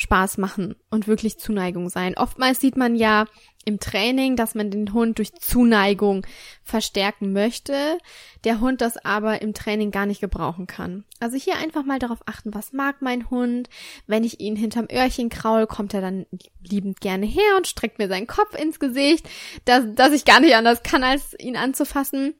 Spaß 0.00 0.38
machen 0.38 0.76
und 0.90 1.08
wirklich 1.08 1.40
Zuneigung 1.40 1.88
sein. 1.88 2.16
Oftmals 2.16 2.60
sieht 2.60 2.76
man 2.76 2.94
ja 2.94 3.26
im 3.64 3.80
Training, 3.80 4.36
dass 4.36 4.54
man 4.54 4.70
den 4.70 4.92
Hund 4.92 5.18
durch 5.18 5.34
Zuneigung 5.34 6.24
verstärken 6.62 7.32
möchte, 7.32 7.98
der 8.44 8.60
Hund 8.60 8.80
das 8.80 8.96
aber 9.04 9.42
im 9.42 9.54
Training 9.54 9.90
gar 9.90 10.06
nicht 10.06 10.20
gebrauchen 10.20 10.68
kann. 10.68 11.04
Also 11.18 11.36
hier 11.36 11.56
einfach 11.56 11.84
mal 11.84 11.98
darauf 11.98 12.20
achten, 12.26 12.54
was 12.54 12.72
mag 12.72 13.02
mein 13.02 13.28
Hund. 13.28 13.68
Wenn 14.06 14.22
ich 14.22 14.38
ihn 14.38 14.54
hinterm 14.54 14.86
Öhrchen 14.90 15.30
kraul, 15.30 15.66
kommt 15.66 15.92
er 15.94 16.00
dann 16.00 16.26
liebend 16.62 17.00
gerne 17.00 17.26
her 17.26 17.56
und 17.56 17.66
streckt 17.66 17.98
mir 17.98 18.06
seinen 18.06 18.28
Kopf 18.28 18.54
ins 18.54 18.78
Gesicht, 18.78 19.28
dass, 19.64 19.84
dass 19.96 20.12
ich 20.12 20.24
gar 20.24 20.38
nicht 20.38 20.54
anders 20.54 20.84
kann, 20.84 21.02
als 21.02 21.34
ihn 21.40 21.56
anzufassen 21.56 22.34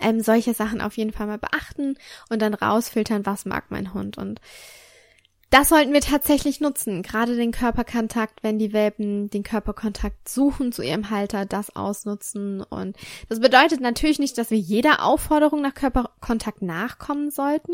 ähm, 0.00 0.20
solche 0.20 0.54
Sachen 0.54 0.80
auf 0.80 0.96
jeden 0.96 1.12
Fall 1.12 1.26
mal 1.26 1.38
beachten 1.38 1.96
und 2.28 2.42
dann 2.42 2.54
rausfiltern, 2.54 3.26
was 3.26 3.44
mag 3.44 3.70
mein 3.70 3.94
Hund. 3.94 4.18
Und 4.18 4.40
das 5.50 5.70
sollten 5.70 5.94
wir 5.94 6.02
tatsächlich 6.02 6.60
nutzen. 6.60 7.02
Gerade 7.02 7.34
den 7.34 7.52
Körperkontakt, 7.52 8.42
wenn 8.42 8.58
die 8.58 8.74
Welpen 8.74 9.30
den 9.30 9.42
Körperkontakt 9.42 10.28
suchen 10.28 10.72
zu 10.72 10.82
ihrem 10.82 11.08
Halter, 11.08 11.46
das 11.46 11.74
ausnutzen. 11.74 12.62
Und 12.62 12.96
das 13.30 13.40
bedeutet 13.40 13.80
natürlich 13.80 14.18
nicht, 14.18 14.36
dass 14.36 14.50
wir 14.50 14.58
jeder 14.58 15.04
Aufforderung 15.04 15.62
nach 15.62 15.74
Körperkontakt 15.74 16.60
nachkommen 16.60 17.30
sollten. 17.30 17.72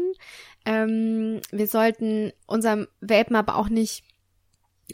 Ähm, 0.64 1.40
wir 1.50 1.66
sollten 1.66 2.32
unserem 2.46 2.86
Welpen 3.00 3.34
aber 3.34 3.56
auch 3.56 3.68
nicht 3.68 4.04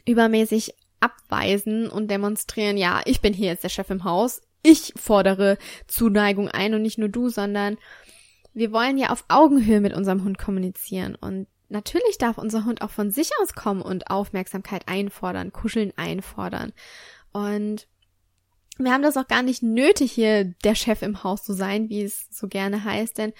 übermäßig 0.06 0.74
abweisen 1.00 1.88
und 1.88 2.10
demonstrieren, 2.10 2.78
ja, 2.78 3.02
ich 3.04 3.20
bin 3.20 3.34
hier 3.34 3.48
jetzt 3.48 3.64
der 3.64 3.68
Chef 3.68 3.90
im 3.90 4.04
Haus, 4.04 4.40
ich 4.62 4.92
fordere 4.96 5.58
Zuneigung 5.86 6.48
ein 6.48 6.74
und 6.74 6.82
nicht 6.82 6.98
nur 6.98 7.08
du, 7.08 7.28
sondern 7.28 7.78
wir 8.52 8.72
wollen 8.72 8.98
ja 8.98 9.10
auf 9.10 9.24
Augenhöhe 9.28 9.80
mit 9.80 9.94
unserem 9.94 10.24
Hund 10.24 10.38
kommunizieren 10.38 11.14
und 11.14 11.46
natürlich 11.68 12.18
darf 12.18 12.36
unser 12.36 12.64
Hund 12.64 12.82
auch 12.82 12.90
von 12.90 13.10
sich 13.10 13.30
aus 13.40 13.54
kommen 13.54 13.82
und 13.82 14.10
Aufmerksamkeit 14.10 14.88
einfordern, 14.88 15.52
Kuscheln 15.52 15.92
einfordern. 15.96 16.72
Und 17.32 17.86
wir 18.84 18.92
haben 18.92 19.02
das 19.02 19.16
auch 19.16 19.28
gar 19.28 19.42
nicht 19.42 19.62
nötig, 19.62 20.12
hier 20.12 20.44
der 20.64 20.74
Chef 20.74 21.02
im 21.02 21.22
Haus 21.22 21.42
zu 21.42 21.52
sein, 21.52 21.88
wie 21.88 22.02
es 22.02 22.26
so 22.30 22.48
gerne 22.48 22.84
heißt, 22.84 23.18
denn 23.18 23.32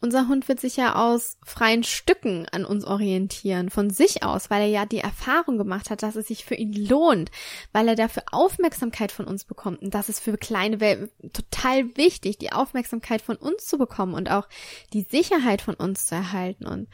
unser 0.00 0.28
Hund 0.28 0.48
wird 0.48 0.60
sich 0.60 0.76
ja 0.76 0.94
aus 0.94 1.38
freien 1.44 1.82
Stücken 1.82 2.46
an 2.50 2.64
uns 2.64 2.84
orientieren, 2.84 3.70
von 3.70 3.90
sich 3.90 4.22
aus, 4.22 4.50
weil 4.50 4.62
er 4.62 4.68
ja 4.68 4.86
die 4.86 4.98
Erfahrung 4.98 5.58
gemacht 5.58 5.90
hat, 5.90 6.02
dass 6.02 6.16
es 6.16 6.28
sich 6.28 6.44
für 6.44 6.54
ihn 6.54 6.72
lohnt, 6.72 7.30
weil 7.72 7.88
er 7.88 7.94
dafür 7.94 8.24
Aufmerksamkeit 8.30 9.12
von 9.12 9.26
uns 9.26 9.44
bekommt. 9.44 9.82
Und 9.82 9.94
das 9.94 10.08
ist 10.08 10.20
für 10.20 10.36
kleine 10.36 10.80
Welpen 10.80 11.10
total 11.32 11.96
wichtig, 11.96 12.38
die 12.38 12.52
Aufmerksamkeit 12.52 13.22
von 13.22 13.36
uns 13.36 13.66
zu 13.66 13.78
bekommen 13.78 14.14
und 14.14 14.30
auch 14.30 14.48
die 14.92 15.02
Sicherheit 15.02 15.62
von 15.62 15.74
uns 15.74 16.06
zu 16.06 16.14
erhalten. 16.14 16.66
Und 16.66 16.88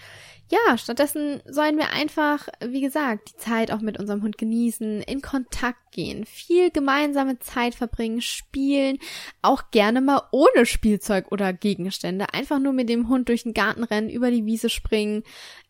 ja, 0.52 0.76
stattdessen 0.76 1.40
sollen 1.46 1.78
wir 1.78 1.92
einfach, 1.92 2.46
wie 2.62 2.82
gesagt, 2.82 3.30
die 3.30 3.36
Zeit 3.38 3.70
auch 3.72 3.80
mit 3.80 3.98
unserem 3.98 4.22
Hund 4.22 4.36
genießen, 4.36 5.00
in 5.00 5.22
Kontakt 5.22 5.78
gehen, 5.92 6.26
viel 6.26 6.70
gemeinsame 6.70 7.38
Zeit 7.38 7.74
verbringen, 7.74 8.20
spielen, 8.20 8.98
auch 9.40 9.70
gerne 9.70 10.02
mal 10.02 10.20
ohne 10.30 10.66
Spielzeug 10.66 11.32
oder 11.32 11.54
Gegenstände, 11.54 12.34
einfach 12.34 12.58
nur 12.58 12.74
mit 12.74 12.90
dem 12.90 13.08
Hund 13.08 13.30
durch 13.30 13.44
den 13.44 13.54
Garten 13.54 13.82
rennen, 13.82 14.10
über 14.10 14.30
die 14.30 14.44
Wiese 14.44 14.68
springen, 14.68 15.22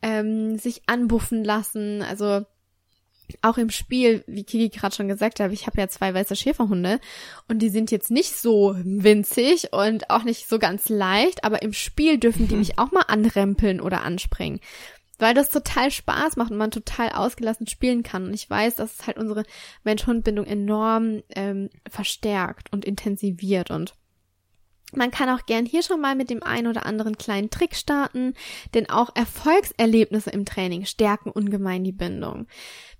ähm, 0.03 0.59
sich 0.59 0.83
anbuffen 0.87 1.45
lassen, 1.45 2.03
also 2.03 2.45
auch 3.42 3.59
im 3.59 3.71
Spiel, 3.71 4.25
wie 4.27 4.45
Kiki 4.45 4.68
gerade 4.68 4.95
schon 4.95 5.09
gesagt 5.09 5.40
hat, 5.40 5.53
ich 5.53 5.66
habe 5.66 5.81
ja 5.81 5.88
zwei 5.88 6.12
weiße 6.12 6.37
Schäferhunde 6.37 7.01
und 7.49 7.61
die 7.61 7.71
sind 7.71 7.90
jetzt 7.90 8.11
nicht 8.11 8.37
so 8.37 8.77
winzig 8.83 9.73
und 9.73 10.11
auch 10.11 10.25
nicht 10.25 10.49
so 10.49 10.59
ganz 10.59 10.88
leicht, 10.88 11.45
aber 11.45 11.62
im 11.62 11.73
Spiel 11.73 12.18
dürfen 12.18 12.49
die 12.49 12.57
mich 12.57 12.79
auch 12.79 12.92
mal 12.92 13.05
anrempeln 13.09 13.81
oder 13.81 14.03
anspringen, 14.03 14.61
weil 15.18 15.35
das 15.35 15.51
total 15.51 15.90
Spaß 15.90 16.37
macht 16.37 16.51
und 16.51 16.59
man 16.59 16.71
total 16.71 17.11
ausgelassen 17.11 17.66
spielen 17.66 18.03
kann. 18.03 18.25
Und 18.27 18.35
ich 18.35 18.49
weiß, 18.49 18.77
dass 18.77 18.99
es 18.99 19.07
halt 19.07 19.18
unsere 19.18 19.45
Mensch-Hund-Bindung 19.85 20.47
enorm 20.47 21.23
ähm, 21.35 21.71
verstärkt 21.88 22.73
und 22.73 22.85
intensiviert 22.85 23.71
und 23.71 23.95
man 24.94 25.11
kann 25.11 25.28
auch 25.28 25.46
gern 25.46 25.66
hier 25.66 25.83
schon 25.83 26.00
mal 26.00 26.14
mit 26.14 26.31
dem 26.31 26.42
einen 26.42 26.66
oder 26.66 26.87
anderen 26.87 27.16
kleinen 27.16 27.50
Trick 27.50 27.74
starten, 27.74 28.35
denn 28.74 28.88
auch 28.90 29.14
Erfolgserlebnisse 29.14 30.31
im 30.31 30.44
Training 30.44 30.85
stärken 30.85 31.31
ungemein 31.31 31.85
die 31.85 31.92
Bindung. 31.92 32.46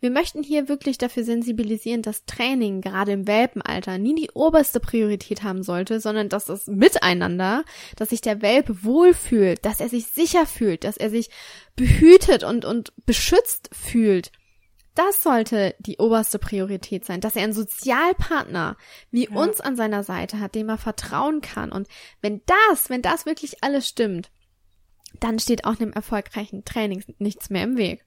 Wir 0.00 0.11
möchten 0.11 0.42
hier 0.42 0.68
wirklich 0.68 0.98
dafür 0.98 1.24
sensibilisieren, 1.24 2.02
dass 2.02 2.24
Training 2.24 2.81
gerade 2.81 3.12
im 3.12 3.26
Welpenalter 3.26 3.98
nie 3.98 4.14
die 4.14 4.31
oberste 4.35 4.81
Priorität 4.81 5.42
haben 5.42 5.62
sollte, 5.62 6.00
sondern 6.00 6.28
dass 6.28 6.46
das 6.46 6.66
Miteinander, 6.66 7.64
dass 7.96 8.11
sich 8.11 8.20
der 8.20 8.42
Welpe 8.42 8.83
wohlfühlt, 8.83 9.64
dass 9.64 9.81
er 9.81 9.88
sich 9.88 10.07
sicher 10.07 10.46
fühlt, 10.46 10.85
dass 10.85 10.96
er 10.96 11.11
sich 11.11 11.31
behütet 11.76 12.42
und, 12.42 12.64
und 12.64 12.92
beschützt 13.07 13.70
fühlt 13.72 14.33
das 14.94 15.22
sollte 15.22 15.74
die 15.78 15.98
oberste 15.98 16.38
Priorität 16.38 17.05
sein, 17.05 17.20
dass 17.20 17.37
er 17.37 17.44
einen 17.44 17.52
Sozialpartner 17.52 18.76
wie 19.11 19.28
ja. 19.28 19.37
uns 19.37 19.61
an 19.61 19.76
seiner 19.76 20.05
Seite 20.05 20.38
hat, 20.40 20.55
dem 20.55 20.68
er 20.68 20.78
vertrauen 20.78 21.40
kann. 21.40 21.72
Und 21.72 21.88
wenn 22.20 22.42
das, 22.46 22.90
wenn 22.90 23.02
das 23.02 23.24
wirklich 23.26 23.62
alles 23.62 23.88
stimmt, 23.88 24.31
dann 25.20 25.38
steht 25.38 25.64
auch 25.64 25.78
einem 25.81 25.92
erfolgreichen 25.92 26.64
Training 26.64 27.05
nichts 27.18 27.50
mehr 27.50 27.64
im 27.64 27.76
Weg. 27.76 28.05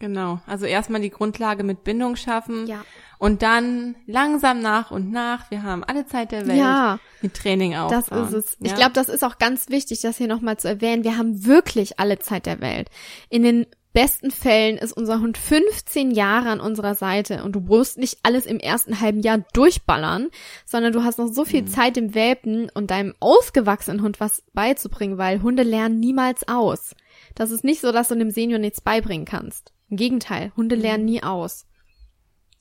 Genau. 0.00 0.40
Also 0.46 0.64
erstmal 0.64 1.02
die 1.02 1.10
Grundlage 1.10 1.62
mit 1.62 1.84
Bindung 1.84 2.16
schaffen. 2.16 2.66
Ja. 2.66 2.82
Und 3.18 3.42
dann 3.42 3.96
langsam 4.06 4.60
nach 4.60 4.90
und 4.90 5.10
nach, 5.10 5.50
wir 5.50 5.62
haben 5.62 5.84
alle 5.84 6.06
Zeit 6.06 6.32
der 6.32 6.46
Welt, 6.46 6.58
ja, 6.58 6.98
mit 7.20 7.34
Training 7.34 7.76
auch. 7.76 7.90
Das 7.90 8.08
ist 8.08 8.32
es. 8.32 8.56
Ja? 8.60 8.66
Ich 8.66 8.74
glaube, 8.74 8.92
das 8.94 9.10
ist 9.10 9.22
auch 9.22 9.36
ganz 9.36 9.68
wichtig, 9.68 10.00
das 10.00 10.16
hier 10.16 10.26
nochmal 10.26 10.56
zu 10.56 10.68
erwähnen. 10.68 11.04
Wir 11.04 11.18
haben 11.18 11.44
wirklich 11.44 12.00
alle 12.00 12.18
Zeit 12.18 12.46
der 12.46 12.62
Welt. 12.62 12.88
In 13.28 13.42
den 13.42 13.66
besten 13.92 14.30
Fällen 14.30 14.78
ist 14.78 14.92
unser 14.92 15.20
Hund 15.20 15.36
15 15.36 16.10
Jahre 16.10 16.50
an 16.50 16.60
unserer 16.60 16.94
Seite 16.94 17.42
und 17.42 17.52
du 17.52 17.60
musst 17.60 17.98
nicht 17.98 18.18
alles 18.22 18.46
im 18.46 18.58
ersten 18.60 19.00
halben 19.00 19.20
Jahr 19.20 19.38
durchballern, 19.52 20.28
sondern 20.64 20.92
du 20.92 21.02
hast 21.02 21.18
noch 21.18 21.28
so 21.28 21.44
viel 21.44 21.62
mhm. 21.62 21.66
Zeit 21.66 21.96
dem 21.96 22.14
Welpen 22.14 22.70
und 22.74 22.90
deinem 22.90 23.14
ausgewachsenen 23.20 24.02
Hund 24.02 24.20
was 24.20 24.42
beizubringen, 24.52 25.18
weil 25.18 25.42
Hunde 25.42 25.62
lernen 25.62 25.98
niemals 25.98 26.46
aus. 26.48 26.94
Das 27.34 27.50
ist 27.50 27.64
nicht 27.64 27.80
so, 27.80 27.92
dass 27.92 28.08
du 28.08 28.14
dem 28.16 28.30
Senior 28.30 28.58
nichts 28.58 28.80
beibringen 28.80 29.26
kannst. 29.26 29.72
Im 29.88 29.96
Gegenteil, 29.96 30.52
Hunde 30.56 30.76
mhm. 30.76 30.82
lernen 30.82 31.04
nie 31.04 31.22
aus. 31.22 31.66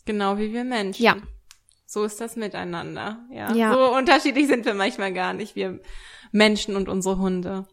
Genau 0.06 0.38
wie 0.38 0.52
wir 0.54 0.64
Menschen. 0.64 1.04
Ja. 1.04 1.18
So 1.86 2.04
ist 2.04 2.22
das 2.22 2.36
miteinander. 2.36 3.20
Ja. 3.32 3.54
ja. 3.54 3.74
So 3.74 3.96
unterschiedlich 3.96 4.48
sind 4.48 4.66
wir 4.66 4.74
manchmal 4.74 5.14
gar 5.14 5.34
nicht, 5.34 5.56
wir 5.56 5.80
Menschen 6.32 6.76
und 6.76 6.90
unsere 6.90 7.18
Hunde. 7.18 7.68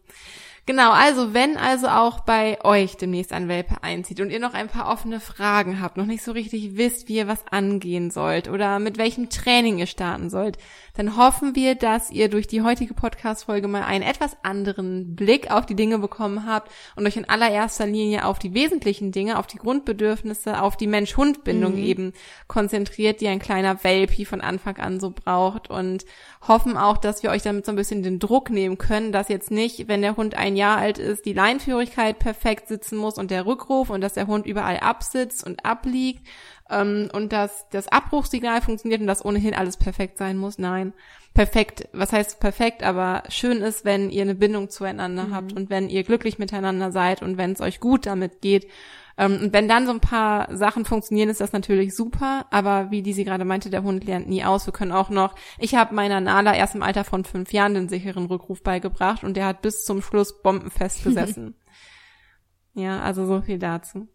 Genau, 0.67 0.91
also 0.91 1.33
wenn 1.33 1.55
also 1.55 1.87
auch 1.87 2.19
bei 2.19 2.61
euch 2.65 2.97
demnächst 2.97 3.31
ein 3.31 3.47
Welpe 3.47 3.81
einzieht 3.83 4.19
und 4.19 4.31
ihr 4.31 4.41
noch 4.41 4.53
ein 4.53 4.67
paar 4.67 4.91
offene 4.91 5.21
Fragen 5.21 5.79
habt, 5.79 5.95
noch 5.95 6.05
nicht 6.05 6.21
so 6.21 6.33
richtig 6.33 6.75
wisst, 6.75 7.07
wie 7.07 7.15
ihr 7.15 7.27
was 7.29 7.47
angehen 7.49 8.11
sollt 8.11 8.49
oder 8.49 8.77
mit 8.79 8.97
welchem 8.97 9.29
Training 9.29 9.77
ihr 9.77 9.85
starten 9.85 10.29
sollt, 10.29 10.57
dann 10.97 11.15
hoffen 11.15 11.55
wir, 11.55 11.75
dass 11.75 12.11
ihr 12.11 12.27
durch 12.27 12.47
die 12.47 12.63
heutige 12.63 12.93
Podcast-Folge 12.93 13.69
mal 13.69 13.83
einen 13.83 14.03
etwas 14.03 14.35
anderen 14.43 15.15
Blick 15.15 15.49
auf 15.51 15.65
die 15.65 15.75
Dinge 15.75 15.99
bekommen 15.99 16.45
habt 16.45 16.69
und 16.97 17.07
euch 17.07 17.15
in 17.15 17.29
allererster 17.29 17.85
Linie 17.85 18.25
auf 18.25 18.37
die 18.37 18.53
wesentlichen 18.53 19.13
Dinge, 19.13 19.39
auf 19.39 19.47
die 19.47 19.59
Grundbedürfnisse, 19.59 20.61
auf 20.61 20.75
die 20.75 20.87
Mensch-Hund-Bindung 20.87 21.75
mhm. 21.75 21.83
eben 21.83 22.13
konzentriert, 22.47 23.21
die 23.21 23.29
ein 23.29 23.39
kleiner 23.39 23.85
Welpi 23.85 24.25
von 24.25 24.41
Anfang 24.41 24.75
an 24.79 24.99
so 24.99 25.11
braucht 25.11 25.69
und 25.69 26.03
hoffen 26.45 26.75
auch, 26.75 26.97
dass 26.97 27.23
wir 27.23 27.29
euch 27.29 27.43
damit 27.43 27.65
so 27.65 27.71
ein 27.71 27.77
bisschen 27.77 28.03
den 28.03 28.19
Druck 28.19 28.49
nehmen 28.49 28.77
können, 28.77 29.13
dass 29.13 29.29
jetzt 29.29 29.49
nicht, 29.49 29.87
wenn 29.87 30.01
der 30.01 30.17
Hund 30.17 30.35
ein 30.35 30.56
Jahr 30.57 30.77
alt 30.77 30.97
ist, 30.97 31.25
die 31.25 31.33
Leinführigkeit 31.33 32.19
perfekt 32.19 32.67
sitzen 32.67 32.97
muss 32.97 33.17
und 33.17 33.31
der 33.31 33.45
Rückruf 33.45 33.89
und 33.89 34.01
dass 34.01 34.13
der 34.13 34.27
Hund 34.27 34.45
überall 34.45 34.79
absitzt 34.79 35.45
und 35.45 35.65
abliegt 35.65 36.27
ähm, 36.69 37.09
und 37.13 37.31
dass 37.31 37.69
das 37.69 37.87
Abbruchsignal 37.87 38.61
funktioniert 38.61 38.99
und 39.01 39.07
dass 39.07 39.23
ohnehin 39.23 39.53
alles 39.53 39.77
perfekt 39.77 40.17
sein 40.17 40.37
muss. 40.37 40.57
Nein, 40.57 40.93
perfekt, 41.33 41.87
was 41.93 42.11
heißt 42.11 42.39
perfekt, 42.39 42.83
aber 42.83 43.23
schön 43.29 43.61
ist, 43.61 43.85
wenn 43.85 44.09
ihr 44.09 44.23
eine 44.23 44.35
Bindung 44.35 44.69
zueinander 44.69 45.25
mhm. 45.25 45.35
habt 45.35 45.53
und 45.53 45.69
wenn 45.69 45.89
ihr 45.89 46.03
glücklich 46.03 46.39
miteinander 46.39 46.91
seid 46.91 47.21
und 47.21 47.37
wenn 47.37 47.51
es 47.51 47.61
euch 47.61 47.79
gut 47.79 48.05
damit 48.05 48.41
geht. 48.41 48.67
Ähm, 49.17 49.39
und 49.41 49.53
wenn 49.53 49.67
dann 49.67 49.85
so 49.85 49.91
ein 49.91 49.99
paar 49.99 50.55
Sachen 50.55 50.85
funktionieren, 50.85 51.29
ist 51.29 51.41
das 51.41 51.53
natürlich 51.53 51.95
super. 51.95 52.45
Aber 52.51 52.91
wie 52.91 53.01
die 53.01 53.13
sie 53.13 53.23
gerade 53.23 53.45
meinte, 53.45 53.69
der 53.69 53.83
Hund 53.83 54.03
lernt 54.05 54.29
nie 54.29 54.43
aus. 54.43 54.65
Wir 54.65 54.73
können 54.73 54.91
auch 54.91 55.09
noch, 55.09 55.35
ich 55.59 55.75
habe 55.75 55.95
meiner 55.95 56.21
Nala 56.21 56.55
erst 56.55 56.75
im 56.75 56.83
Alter 56.83 57.03
von 57.03 57.23
fünf 57.23 57.51
Jahren 57.53 57.73
den 57.73 57.89
sicheren 57.89 58.25
Rückruf 58.25 58.61
beigebracht 58.63 59.23
und 59.23 59.35
der 59.35 59.45
hat 59.45 59.61
bis 59.61 59.83
zum 59.83 60.01
Schluss 60.01 60.41
bombenfest 60.41 61.03
gesessen. 61.03 61.55
ja, 62.73 63.01
also 63.01 63.25
so 63.25 63.41
viel 63.41 63.59
dazu. 63.59 64.07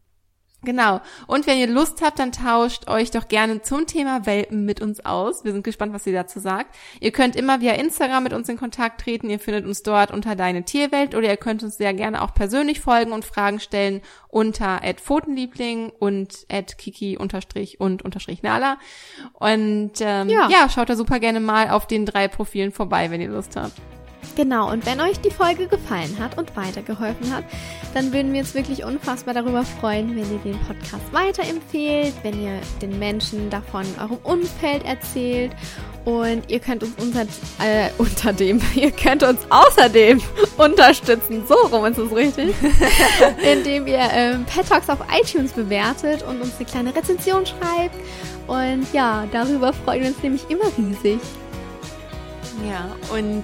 Genau. 0.65 1.01
Und 1.27 1.47
wenn 1.49 1.59
ihr 1.59 1.67
Lust 1.67 2.03
habt, 2.03 2.21
dann 2.21 2.31
tauscht 2.31 2.89
euch 2.89 3.11
doch 3.11 3.27
gerne 3.27 3.63
zum 3.63 3.87
Thema 3.87 4.27
Welpen 4.27 4.65
mit 4.65 4.81
uns 4.81 5.05
aus. 5.05 5.45
Wir 5.45 5.53
sind 5.53 5.65
gespannt, 5.65 5.93
was 5.93 6.07
ihr 6.07 6.13
dazu 6.13 6.39
sagt. 6.39 6.77
Ihr 7.01 7.11
könnt 7.11 7.35
immer 7.35 7.61
via 7.61 7.73
Instagram 7.73 8.23
mit 8.23 8.33
uns 8.33 8.49
in 8.49 8.57
Kontakt 8.57 9.01
treten. 9.01 9.29
Ihr 9.29 9.41
findet 9.41 9.67
uns 9.67 9.83
dort 9.83 10.13
unter 10.13 10.37
Deine 10.37 10.65
Tierwelt 10.65 11.17
oder 11.17 11.29
ihr 11.29 11.37
könnt 11.37 11.65
uns 11.65 11.79
sehr 11.79 11.95
gerne 11.95 12.23
auch 12.23 12.33
persönlich 12.33 12.81
folgen 12.81 13.11
und 13.11 13.25
Fragen 13.25 13.59
stellen 13.59 14.03
unter 14.29 14.81
Pfotenliebling 14.97 15.91
und 15.99 16.47
kiki 16.79 17.17
unterstrich 17.17 17.81
und 17.81 18.03
unterstrich 18.03 18.43
Nala. 18.43 18.79
Und 19.35 19.93
ähm, 20.01 20.29
ja. 20.29 20.49
ja, 20.49 20.69
schaut 20.69 20.89
da 20.89 20.97
super 20.97 21.19
gerne 21.19 21.41
mal 21.41 21.71
auf 21.71 21.87
den 21.87 22.07
drei 22.07 22.29
Profilen 22.29 22.71
vorbei, 22.71 23.11
wenn 23.11 23.21
ihr 23.21 23.31
Lust 23.31 23.57
habt. 23.57 23.75
Genau, 24.35 24.71
und 24.71 24.87
wenn 24.87 25.01
euch 25.01 25.21
die 25.21 25.31
Folge 25.31 25.67
gefallen 25.67 26.17
hat 26.19 26.39
und 26.39 26.57
weitergeholfen 26.57 27.35
hat, 27.35 27.45
dann 27.93 28.13
würden 28.15 28.33
wir 28.33 28.41
uns 28.41 28.55
wirklich 28.55 28.83
unfassbar 28.83 29.35
darüber 29.35 29.63
freuen, 29.63 30.11
wenn 30.11 30.33
ihr 30.33 30.39
den 30.39 30.59
Podcast 30.61 31.13
weiterempfehlt, 31.13 32.15
wenn 32.23 32.43
ihr 32.43 32.59
den 32.81 32.99
Menschen 32.99 33.51
davon 33.51 33.85
eurem 34.01 34.19
Umfeld 34.23 34.87
erzählt 34.87 35.53
und 36.07 36.51
ihr 36.51 36.61
könnt 36.61 36.83
uns 36.83 36.95
unter, 36.97 37.23
äh, 37.63 37.91
unter 37.99 38.33
dem, 38.33 38.61
ihr 38.75 38.91
könnt 38.91 39.23
uns 39.23 39.41
außerdem 39.51 40.23
unterstützen, 40.57 41.45
so 41.47 41.55
rum 41.55 41.85
ist 41.85 41.99
es 41.99 42.11
richtig, 42.15 42.55
indem 43.53 43.87
ihr 43.87 44.09
ähm, 44.13 44.47
Pet 44.47 44.67
Talks 44.67 44.89
auf 44.89 44.99
iTunes 45.15 45.53
bewertet 45.53 46.23
und 46.23 46.41
uns 46.41 46.57
eine 46.57 46.65
kleine 46.65 46.97
Rezension 46.97 47.45
schreibt. 47.45 47.97
Und 48.47 48.87
ja, 48.93 49.27
darüber 49.31 49.73
freuen 49.73 50.03
wir 50.03 50.09
uns 50.09 50.23
nämlich 50.23 50.49
immer 50.49 50.65
riesig. 50.77 51.21
Ja, 52.69 52.95
und 53.17 53.43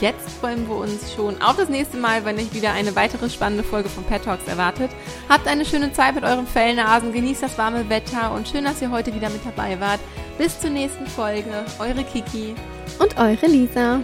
Jetzt 0.00 0.28
freuen 0.40 0.68
wir 0.68 0.76
uns 0.76 1.14
schon 1.14 1.40
auf 1.40 1.56
das 1.56 1.70
nächste 1.70 1.96
Mal, 1.96 2.24
wenn 2.26 2.36
euch 2.36 2.52
wieder 2.52 2.72
eine 2.72 2.94
weitere 2.94 3.30
spannende 3.30 3.64
Folge 3.64 3.88
von 3.88 4.04
Pet 4.04 4.24
Talks 4.24 4.46
erwartet. 4.46 4.90
Habt 5.28 5.48
eine 5.48 5.64
schöne 5.64 5.90
Zeit 5.92 6.14
mit 6.14 6.24
euren 6.24 6.46
Fellnasen, 6.46 7.12
genießt 7.12 7.42
das 7.42 7.56
warme 7.56 7.88
Wetter 7.88 8.32
und 8.32 8.46
schön, 8.46 8.64
dass 8.64 8.82
ihr 8.82 8.90
heute 8.90 9.14
wieder 9.14 9.30
mit 9.30 9.40
dabei 9.46 9.80
wart. 9.80 10.00
Bis 10.36 10.60
zur 10.60 10.70
nächsten 10.70 11.06
Folge. 11.06 11.64
Eure 11.78 12.04
Kiki 12.04 12.54
und 12.98 13.16
eure 13.16 13.46
Lisa. 13.46 14.00